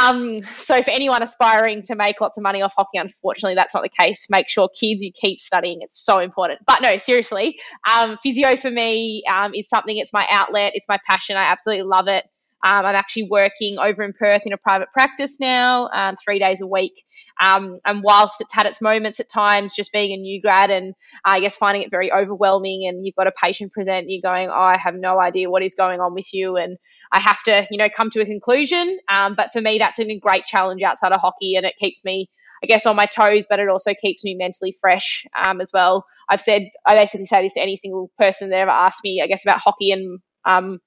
[0.00, 3.82] Um, so for anyone aspiring to make lots of money off hockey, unfortunately, that's not
[3.82, 4.26] the case.
[4.30, 5.78] Make sure kids, you keep studying.
[5.80, 6.60] It's so important.
[6.66, 7.58] But no, seriously,
[7.92, 10.72] um, physio for me um, is something, it's my outlet.
[10.74, 11.36] It's my passion.
[11.36, 12.24] I absolutely love it.
[12.64, 16.60] Um, I'm actually working over in Perth in a private practice now, um, three days
[16.60, 17.04] a week.
[17.40, 20.94] Um, and whilst it's had its moments at times, just being a new grad and
[21.24, 24.48] uh, I guess finding it very overwhelming, and you've got a patient present, you're going,
[24.48, 26.78] oh, I have no idea what is going on with you, and
[27.12, 28.98] I have to, you know, come to a conclusion.
[29.08, 32.28] Um, but for me, that's a great challenge outside of hockey, and it keeps me
[32.62, 36.06] I guess, on my toes, but it also keeps me mentally fresh um, as well.
[36.28, 39.26] I've said, I basically say this to any single person that ever asked me, I
[39.26, 40.78] guess, about hockey and um,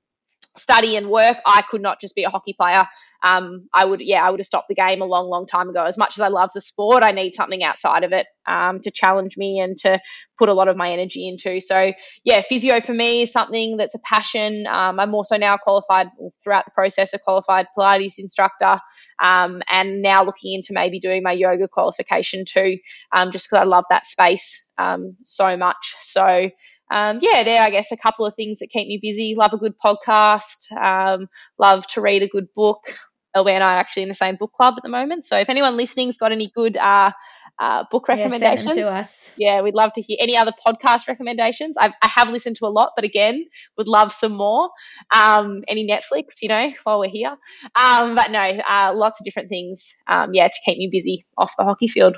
[0.57, 1.37] study and work.
[1.45, 2.85] I could not just be a hockey player
[3.25, 5.83] um, I would, yeah, I would have stopped the game a long, long time ago.
[5.83, 8.91] As much as I love the sport, I need something outside of it um, to
[8.91, 9.99] challenge me and to
[10.37, 11.59] put a lot of my energy into.
[11.59, 11.91] So,
[12.23, 14.67] yeah, physio for me is something that's a passion.
[14.67, 16.07] Um, I'm also now qualified
[16.43, 18.79] throughout the process, a qualified Pilates instructor,
[19.23, 22.77] um, and now looking into maybe doing my yoga qualification too,
[23.11, 25.95] um, just because I love that space um, so much.
[26.01, 26.51] So,
[26.91, 29.35] um, yeah, there, I guess, a couple of things that keep me busy.
[29.35, 31.27] Love a good podcast, um,
[31.57, 32.97] love to read a good book,
[33.35, 35.25] Elby and I are actually in the same book club at the moment.
[35.25, 37.11] So if anyone listening's got any good uh,
[37.59, 39.29] uh, book recommendations, yeah, to us.
[39.37, 41.75] Yeah, we'd love to hear any other podcast recommendations.
[41.77, 43.45] I've, I have listened to a lot, but again,
[43.77, 44.69] would love some more.
[45.13, 47.35] Um, any Netflix, you know, while we're here.
[47.75, 49.95] Um, but no, uh, lots of different things.
[50.07, 52.15] Um, yeah, to keep me busy off the hockey field.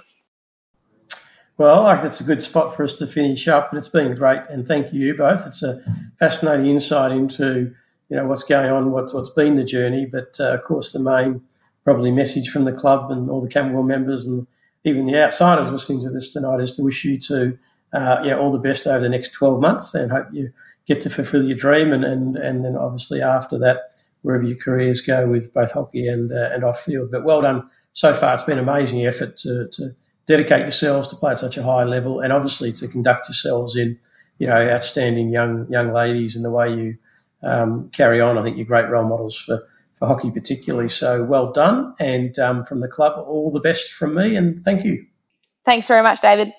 [1.57, 4.13] Well, I think it's a good spot for us to finish up, and it's been
[4.13, 4.41] great.
[4.49, 5.47] And thank you both.
[5.47, 5.81] It's a
[6.19, 7.73] fascinating insight into
[8.09, 10.05] you know what's going on, what's what's been the journey.
[10.05, 11.41] But uh, of course, the main
[11.83, 14.45] probably message from the club and all the Camberwell members and
[14.83, 17.57] even the outsiders listening to this tonight is to wish you to
[17.93, 20.51] uh, know, all the best over the next 12 months and hope you
[20.85, 23.91] get to fulfil your dream and, and, and then obviously after that
[24.21, 27.09] wherever your careers go with both hockey and uh, and off field.
[27.09, 28.33] But well done so far.
[28.33, 29.91] It's been an amazing effort to, to
[30.27, 33.97] dedicate yourselves to play at such a high level and obviously to conduct yourselves in
[34.37, 36.97] you know outstanding young young ladies in the way you
[37.43, 38.37] um, carry on.
[38.37, 39.67] I think you're great role models for,
[39.97, 40.89] for hockey, particularly.
[40.89, 41.93] So well done.
[41.99, 44.35] And um, from the club, all the best from me.
[44.35, 45.05] And thank you.
[45.65, 46.53] Thanks very much, David.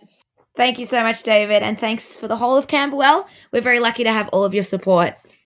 [0.57, 1.63] Thank you so much, David.
[1.63, 3.27] And thanks for the whole of Camberwell.
[3.53, 5.15] We're very lucky to have all of your support.